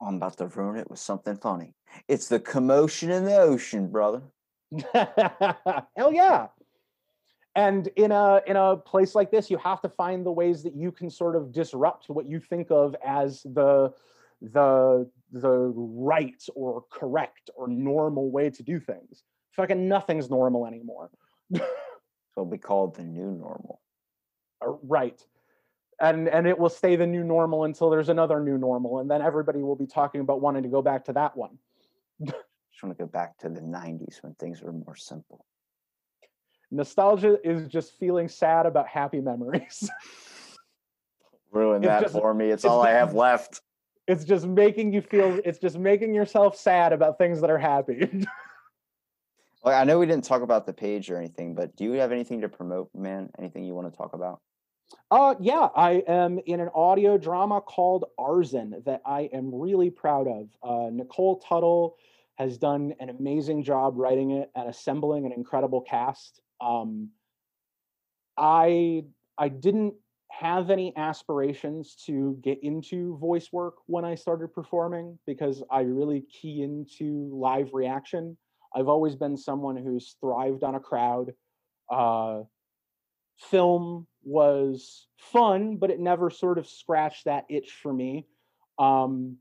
[0.02, 1.76] I'm about to ruin it with something funny.
[2.08, 4.24] It's the commotion in the ocean, brother.
[4.94, 6.48] Hell yeah.
[7.56, 10.74] And in a in a place like this, you have to find the ways that
[10.74, 13.94] you can sort of disrupt what you think of as the
[14.42, 19.24] the the right or correct or normal way to do things.
[19.52, 21.10] Fucking nothing's normal anymore.
[21.54, 21.64] So
[22.38, 23.82] it'll be called the new normal.
[24.66, 25.22] Uh, right.
[26.00, 29.22] And and it will stay the new normal until there's another new normal, and then
[29.22, 31.58] everybody will be talking about wanting to go back to that one.
[32.24, 35.46] Just want to go back to the 90s when things were more simple.
[36.72, 39.90] Nostalgia is just feeling sad about happy memories.
[41.52, 42.46] Ruin It's that just- for me.
[42.46, 43.62] It's, it's all I have left.
[44.08, 48.26] It's just making you feel it's just making yourself sad about things that are happy
[49.64, 52.12] Well, I know we didn't talk about the page or anything, but do you have
[52.12, 53.30] anything to promote, man?
[53.38, 54.42] Anything you want to talk about?
[55.10, 60.28] uh yeah i am in an audio drama called arsen that i am really proud
[60.28, 61.96] of uh nicole tuttle
[62.36, 67.10] has done an amazing job writing it and assembling an incredible cast um
[68.38, 69.04] i
[69.38, 69.94] i didn't
[70.40, 76.22] have any aspirations to get into voice work when i started performing because i really
[76.32, 78.38] key into live reaction
[78.74, 81.34] I've always been someone who's thrived on a crowd.
[81.90, 82.42] Uh,
[83.38, 88.28] film was fun, but it never sort of scratched that itch for me.
[88.80, 89.38] Um,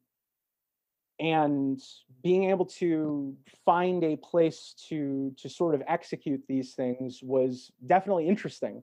[1.20, 1.80] and
[2.22, 3.36] being able to
[3.66, 8.82] find a place to to sort of execute these things was definitely interesting,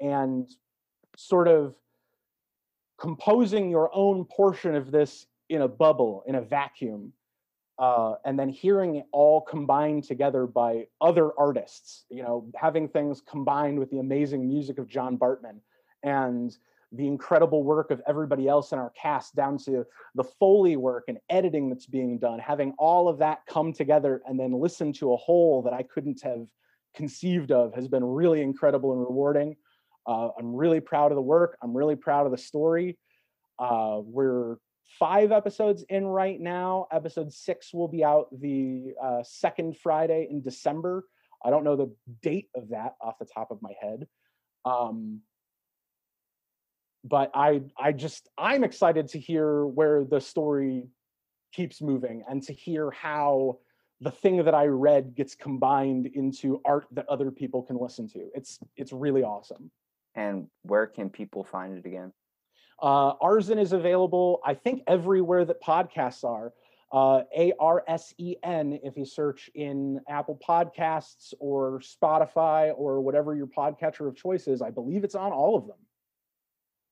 [0.00, 0.50] and
[1.20, 1.74] sort of
[2.96, 7.12] composing your own portion of this in a bubble, in a vacuum,
[7.80, 13.20] uh, and then hearing it all combined together by other artists, you know, having things
[13.28, 15.58] combined with the amazing music of John Bartman
[16.04, 16.56] and
[16.92, 21.18] the incredible work of everybody else in our cast, down to the Foley work and
[21.30, 25.16] editing that's being done, having all of that come together and then listen to a
[25.16, 26.46] whole that I couldn't have
[26.94, 29.56] conceived of has been really incredible and rewarding.
[30.08, 31.58] Uh, I'm really proud of the work.
[31.62, 32.96] I'm really proud of the story.
[33.58, 34.56] Uh, we're
[34.98, 36.86] five episodes in right now.
[36.90, 41.04] Episode six will be out the uh, second Friday in December.
[41.44, 44.06] I don't know the date of that off the top of my head.
[44.64, 45.20] Um,
[47.04, 50.88] but I I just I'm excited to hear where the story
[51.52, 53.58] keeps moving and to hear how
[54.00, 58.28] the thing that I read gets combined into art that other people can listen to.
[58.34, 59.70] It's it's really awesome.
[60.18, 62.12] And where can people find it again?
[62.82, 66.52] Uh, Arsen is available, I think, everywhere that podcasts are.
[66.90, 73.00] Uh, A R S E N, if you search in Apple Podcasts or Spotify or
[73.00, 75.76] whatever your podcatcher of choice is, I believe it's on all of them.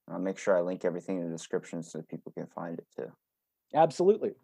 [0.08, 3.10] I'll make sure I link everything in the description so people can find it too.
[3.74, 4.34] Absolutely.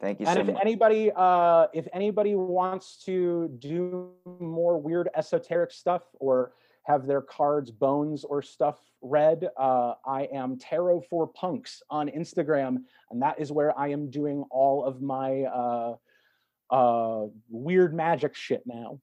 [0.00, 0.56] Thank you and so if much.
[0.62, 6.52] anybody uh if anybody wants to do more weird esoteric stuff or
[6.84, 12.78] have their cards bones or stuff read uh i am tarot for punks on instagram
[13.10, 15.94] and that is where i am doing all of my uh
[16.70, 18.98] uh weird magic shit now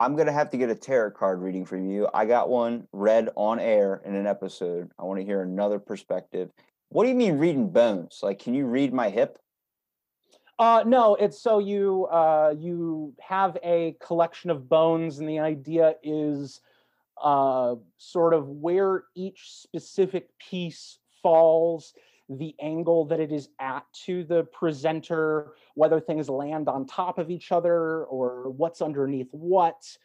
[0.00, 2.08] I'm gonna have to get a tarot card reading from you.
[2.12, 4.90] I got one read on air in an episode.
[4.98, 6.50] I want to hear another perspective.
[6.88, 8.18] What do you mean reading bones?
[8.20, 9.38] Like, can you read my hip?
[10.58, 15.94] Uh, no, it's so you uh, you have a collection of bones, and the idea
[16.02, 16.60] is
[17.22, 21.94] uh, sort of where each specific piece falls,
[22.28, 27.30] the angle that it is at to the presenter, whether things land on top of
[27.30, 29.96] each other or what's underneath what.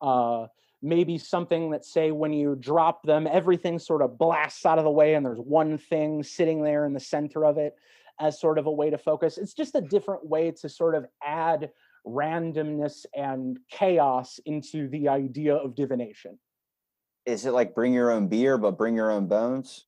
[0.00, 0.46] Uh,
[0.82, 4.90] maybe something that say when you drop them, everything sort of blasts out of the
[4.90, 7.74] way and there's one thing sitting there in the center of it
[8.20, 9.38] as sort of a way to focus.
[9.38, 11.70] It's just a different way to sort of add
[12.06, 16.38] randomness and chaos into the idea of divination.
[17.24, 19.86] Is it like bring your own beer, but bring your own bones?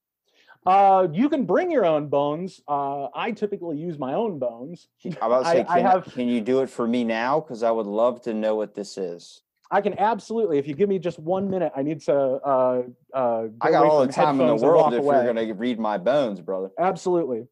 [0.66, 2.60] Uh, you can bring your own bones.
[2.68, 4.88] Uh, I typically use my own bones.
[5.04, 7.40] I'm about say, can, I- have- can you do it for me now?
[7.40, 9.42] Because I would love to know what this is.
[9.70, 12.14] I can absolutely, if you give me just one minute, I need to.
[12.16, 15.16] Uh, uh, I got all the time in the world if away.
[15.16, 16.70] you're gonna read my bones, brother.
[16.78, 17.46] Absolutely.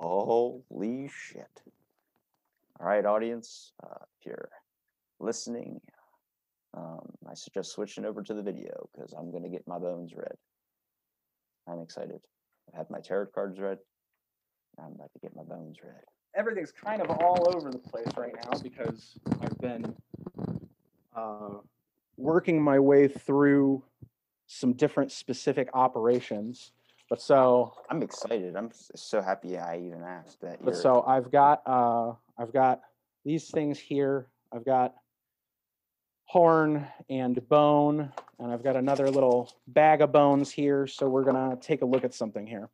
[0.00, 1.62] Holy shit.
[2.80, 4.48] All right, audience, uh, if you're
[5.18, 5.78] listening,
[6.74, 10.14] um, I suggest switching over to the video because I'm going to get my bones
[10.16, 10.32] read.
[11.68, 12.20] I'm excited.
[12.72, 13.76] I have had my tarot cards read.
[14.78, 16.04] I'm about to get my bones read.
[16.34, 19.94] everything's kind of all over the place right now because I've been
[21.14, 21.58] uh,
[22.16, 23.82] working my way through
[24.46, 26.72] some different specific operations.
[27.10, 28.54] But so, I'm excited.
[28.54, 30.64] I'm so happy I even asked that.
[30.64, 32.82] but so I've got uh, I've got
[33.24, 34.28] these things here.
[34.52, 34.94] I've got
[36.26, 40.86] horn and bone, and I've got another little bag of bones here.
[40.86, 42.70] So we're gonna take a look at something here.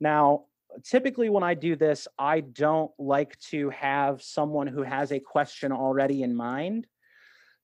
[0.00, 0.44] Now,
[0.84, 5.72] typically when I do this, I don't like to have someone who has a question
[5.72, 6.86] already in mind.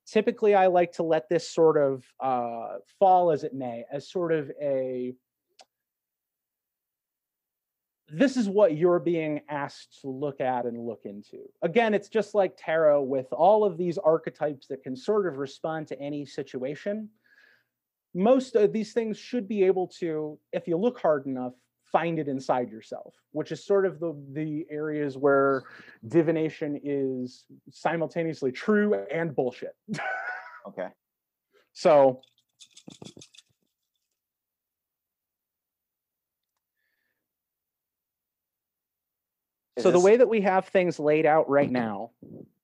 [0.05, 4.33] Typically, I like to let this sort of uh, fall as it may, as sort
[4.33, 5.15] of a
[8.15, 11.39] this is what you're being asked to look at and look into.
[11.63, 15.89] Again, it's just like tarot with all of these archetypes that can sort of respond
[15.89, 17.09] to any situation.
[18.15, 21.55] Most of these things should be able to, if you look hard enough,
[21.91, 25.63] find it inside yourself, which is sort of the the areas where
[26.07, 29.75] divination is simultaneously true and bullshit.
[30.69, 30.89] okay.
[31.73, 32.21] So
[39.77, 42.11] Is so the way that we have things laid out right now,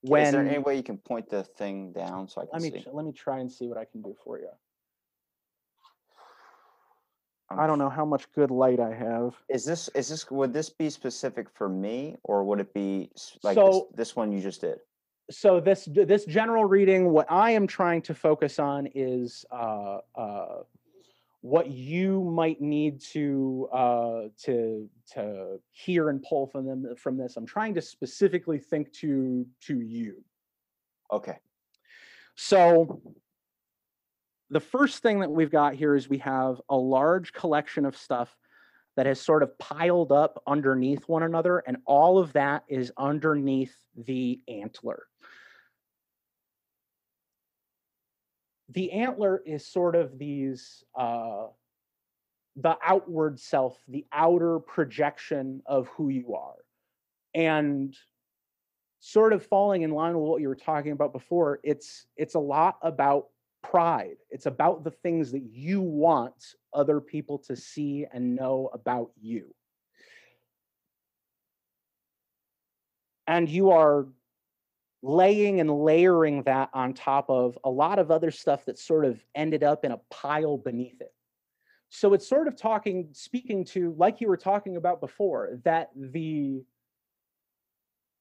[0.03, 2.63] when is there any way you can point the thing down so I can let
[2.63, 2.87] me see?
[2.93, 4.51] let me try and see what I can do for you.
[7.51, 9.35] I don't know how much good light I have.
[9.49, 13.11] Is this is this would this be specific for me or would it be
[13.43, 14.79] like this, this one you just did?
[15.31, 20.63] So this this general reading, what I am trying to focus on is uh, uh,
[21.41, 27.37] what you might need to uh, to to hear and pull from them from this.
[27.37, 30.25] I'm trying to specifically think to to you.
[31.13, 31.39] Okay.
[32.35, 33.01] So
[34.51, 38.35] the first thing that we've got here is we have a large collection of stuff
[38.97, 43.75] that has sort of piled up underneath one another, and all of that is underneath
[43.97, 45.05] the antler.
[48.71, 51.47] The antler is sort of these uh,
[52.57, 56.57] the outward self, the outer projection of who you are.
[57.35, 57.97] And
[59.01, 62.41] sort of falling in line with what you were talking about before, it's it's a
[62.41, 63.29] lot about
[63.63, 64.17] pride.
[64.31, 69.55] It's about the things that you want other people to see and know about you.
[73.27, 74.07] And you are
[75.03, 79.25] laying and layering that on top of a lot of other stuff that sort of
[79.35, 81.13] ended up in a pile beneath it.
[81.91, 86.63] So it's sort of talking, speaking to, like you were talking about before, that the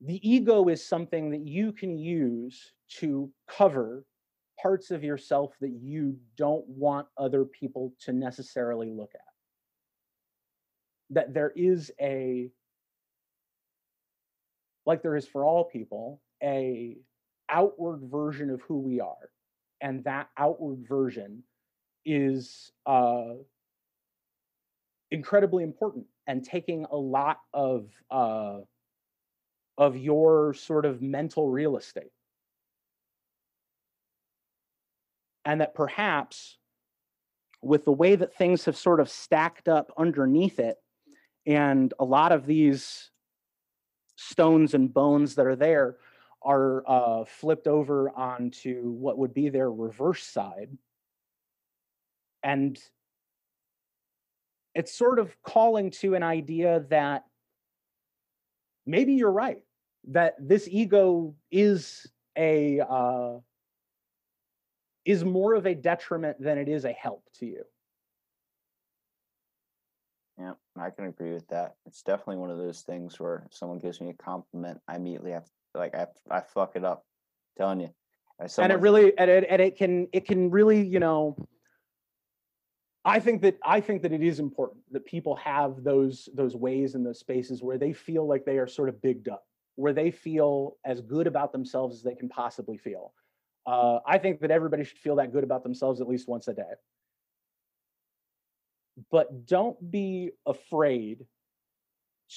[0.01, 4.05] the ego is something that you can use to cover
[4.61, 9.21] parts of yourself that you don't want other people to necessarily look at.
[11.09, 12.49] That there is a,
[14.85, 16.97] like there is for all people, a
[17.49, 19.29] outward version of who we are.
[19.81, 21.43] And that outward version
[22.05, 23.33] is uh,
[25.11, 28.59] incredibly important and taking a lot of uh,
[29.77, 32.11] of your sort of mental real estate.
[35.45, 36.57] And that perhaps
[37.61, 40.77] with the way that things have sort of stacked up underneath it,
[41.45, 43.11] and a lot of these
[44.15, 45.97] stones and bones that are there
[46.41, 50.69] are uh, flipped over onto what would be their reverse side.
[52.43, 52.79] And
[54.75, 57.25] it's sort of calling to an idea that
[58.85, 59.59] maybe you're right
[60.09, 62.07] that this ego is
[62.37, 63.39] a uh,
[65.05, 67.63] is more of a detriment than it is a help to you.
[70.37, 71.75] Yeah, I can agree with that.
[71.85, 75.49] It's definitely one of those things where someone gives me a compliment, I immediately have
[75.77, 77.05] like I I fuck it up.
[77.59, 77.89] I'm telling you.
[78.57, 81.35] And it really and it, and it can it can really you know
[83.03, 86.93] i think that i think that it is important that people have those those ways
[86.93, 90.11] and those spaces where they feel like they are sort of bigged up where they
[90.11, 93.13] feel as good about themselves as they can possibly feel
[93.65, 96.53] uh, i think that everybody should feel that good about themselves at least once a
[96.53, 96.73] day
[99.09, 101.25] but don't be afraid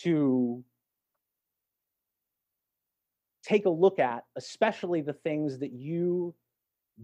[0.02, 0.64] to
[3.42, 6.34] take a look at, especially the things that you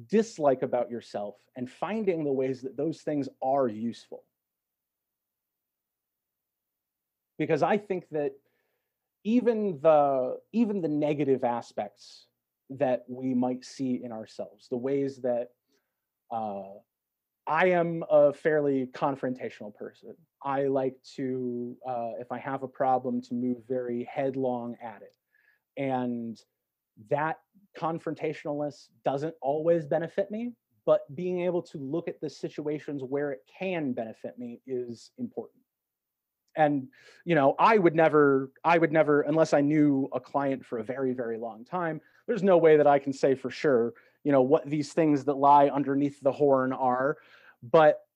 [0.08, 4.24] dislike about yourself and finding the ways that those things are useful.
[7.38, 8.32] Because I think that
[9.24, 12.26] even the even the negative aspects
[12.70, 15.48] that we might see in ourselves, the ways that
[16.30, 16.62] uh,
[17.46, 20.14] I am a fairly confrontational person.
[20.42, 25.14] I like to, uh, if I have a problem, to move very headlong at it
[25.76, 26.40] and
[27.10, 27.38] that
[27.78, 30.52] confrontationalness doesn't always benefit me
[30.86, 35.60] but being able to look at the situations where it can benefit me is important.
[36.54, 36.86] And
[37.26, 40.84] you know i would never i would never unless i knew a client for a
[40.84, 43.92] very very long time there's no way that i can say for sure
[44.24, 47.18] you know what these things that lie underneath the horn are
[47.62, 48.06] but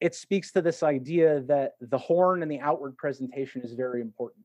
[0.00, 4.44] it speaks to this idea that the horn and the outward presentation is very important.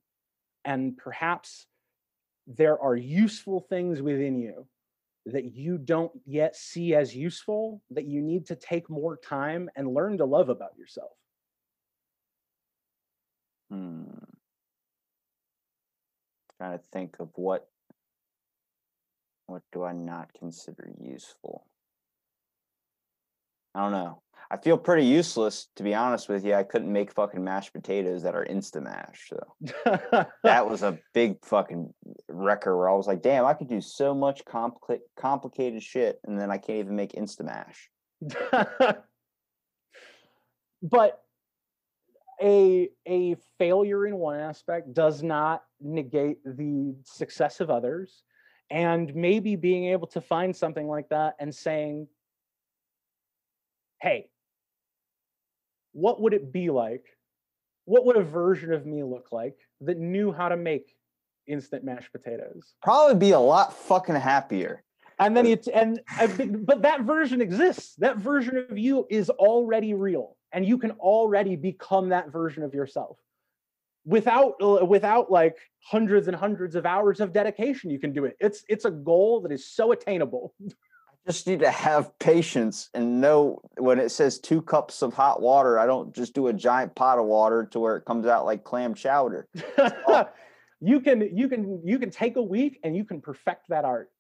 [0.65, 1.67] And perhaps
[2.47, 4.67] there are useful things within you
[5.25, 9.93] that you don't yet see as useful that you need to take more time and
[9.93, 11.11] learn to love about yourself.
[13.71, 14.03] Hmm.
[16.57, 17.67] Trying to think of what
[19.47, 21.65] what do I not consider useful?
[23.75, 24.21] I don't know.
[24.51, 26.53] I feel pretty useless to be honest with you.
[26.53, 29.29] I couldn't make fucking mashed potatoes that are instant mash.
[29.29, 29.55] So
[30.43, 31.93] that was a big fucking
[32.27, 36.39] wrecker where I was like, damn, I could do so much compli- complicated shit and
[36.39, 37.89] then I can't even make instant mash.
[40.81, 41.23] but
[42.41, 48.23] a a failure in one aspect does not negate the success of others
[48.69, 52.07] and maybe being able to find something like that and saying
[54.01, 54.27] hey
[55.93, 57.05] what would it be like?
[57.85, 60.95] What would a version of me look like that knew how to make
[61.47, 62.73] instant mashed potatoes?
[62.81, 64.83] Probably be a lot fucking happier.
[65.19, 67.95] and then it and uh, but- but that version exists.
[67.97, 72.73] That version of you is already real and you can already become that version of
[72.73, 73.17] yourself.
[74.05, 78.35] Without uh, without like hundreds and hundreds of hours of dedication you can do it.
[78.39, 80.53] It's it's a goal that is so attainable
[81.25, 85.79] just need to have patience and know when it says two cups of hot water,
[85.79, 88.63] I don't just do a giant pot of water to where it comes out like
[88.63, 89.47] clam chowder.
[90.81, 94.11] you can you can you can take a week and you can perfect that art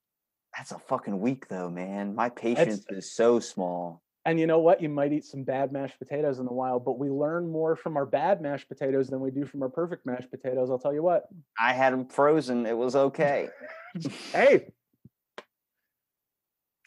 [0.57, 2.15] That's a fucking week though, man.
[2.15, 4.01] My patience is so small.
[4.25, 6.97] and you know what you might eat some bad mashed potatoes in the wild but
[6.97, 10.31] we learn more from our bad mashed potatoes than we do from our perfect mashed
[10.31, 11.25] potatoes i'll tell you what
[11.59, 12.65] I had them frozen.
[12.65, 13.49] It was okay.
[14.31, 14.67] hey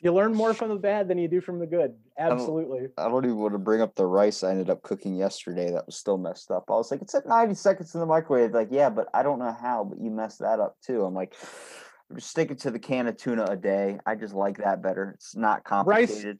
[0.02, 3.24] you learn more from the bad than you do from the good absolutely I don't
[3.24, 6.18] even want to bring up the rice I ended up cooking yesterday that was still
[6.18, 6.64] messed up.
[6.68, 8.52] I was like, it's at 90 seconds in the microwave.
[8.52, 11.04] Like, yeah, but I don't know how, but you messed that up too.
[11.04, 11.34] I'm like,
[12.10, 13.98] I'm just sticking to the can of tuna a day.
[14.06, 15.12] I just like that better.
[15.14, 16.38] It's not complicated.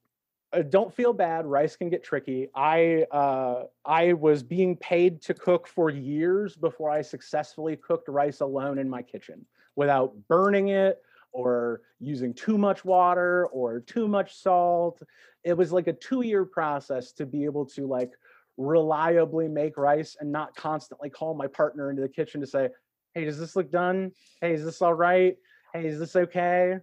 [0.53, 5.35] uh, don't feel bad rice can get tricky i uh i was being paid to
[5.35, 9.45] cook for years before i successfully cooked rice alone in my kitchen
[9.75, 11.03] without burning it
[11.33, 15.03] or using too much water or too much salt
[15.45, 18.13] it was like a two year process to be able to like
[18.57, 22.69] reliably make rice and not constantly call my partner into the kitchen to say
[23.15, 25.37] hey does this look done hey is this all right
[25.73, 26.77] hey is this okay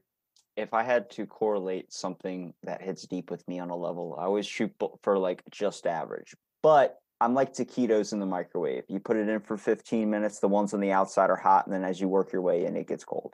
[0.56, 4.26] if I had to correlate something that hits deep with me on a level, I
[4.26, 4.72] always shoot
[5.02, 6.36] for like just average.
[6.62, 8.84] But I'm like taquitos in the microwave.
[8.88, 11.74] You put it in for 15 minutes, the ones on the outside are hot, and
[11.74, 13.34] then as you work your way in, it gets cold.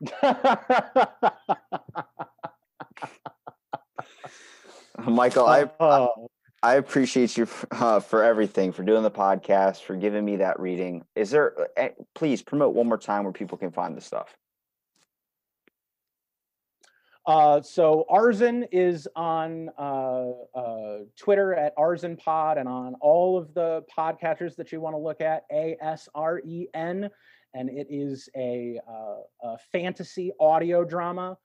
[4.98, 6.28] Michael, I Oh,
[6.62, 10.58] I appreciate you f- uh, for everything, for doing the podcast, for giving me that
[10.58, 11.04] reading.
[11.14, 11.54] Is there?
[11.78, 14.36] Uh, please promote one more time where people can find the stuff.
[17.26, 23.52] Uh, so Arsen is on uh, uh, Twitter at Arsen Pod and on all of
[23.52, 27.10] the podcatchers that you want to look at, A S R E N,
[27.54, 31.36] and it is a, uh, a fantasy audio drama.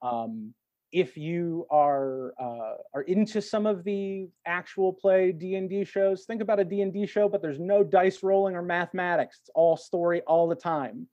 [0.00, 0.54] Um,
[0.92, 6.60] if you are uh, are into some of the actual play d&d shows think about
[6.60, 10.54] a d&d show but there's no dice rolling or mathematics it's all story all the
[10.54, 11.06] time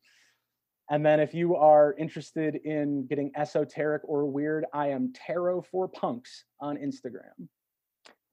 [0.92, 5.88] and then if you are interested in getting esoteric or weird i am tarot for
[5.88, 7.48] punks on instagram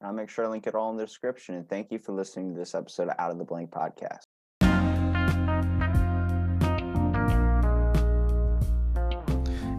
[0.01, 1.55] I'll make sure to link it all in the description.
[1.55, 4.27] And thank you for listening to this episode of Out of the Blank podcast.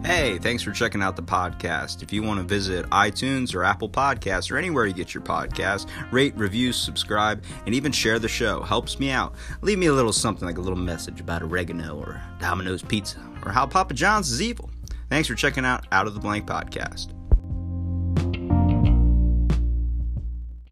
[0.09, 2.01] Hey, thanks for checking out the podcast.
[2.01, 5.87] If you want to visit iTunes or Apple Podcasts or anywhere you get your podcast,
[6.11, 8.63] rate, review, subscribe, and even share the show.
[8.63, 9.35] Helps me out.
[9.61, 13.51] Leave me a little something like a little message about oregano or Domino's Pizza or
[13.51, 14.71] how Papa John's is evil.
[15.11, 17.13] Thanks for checking out Out of the Blank podcast.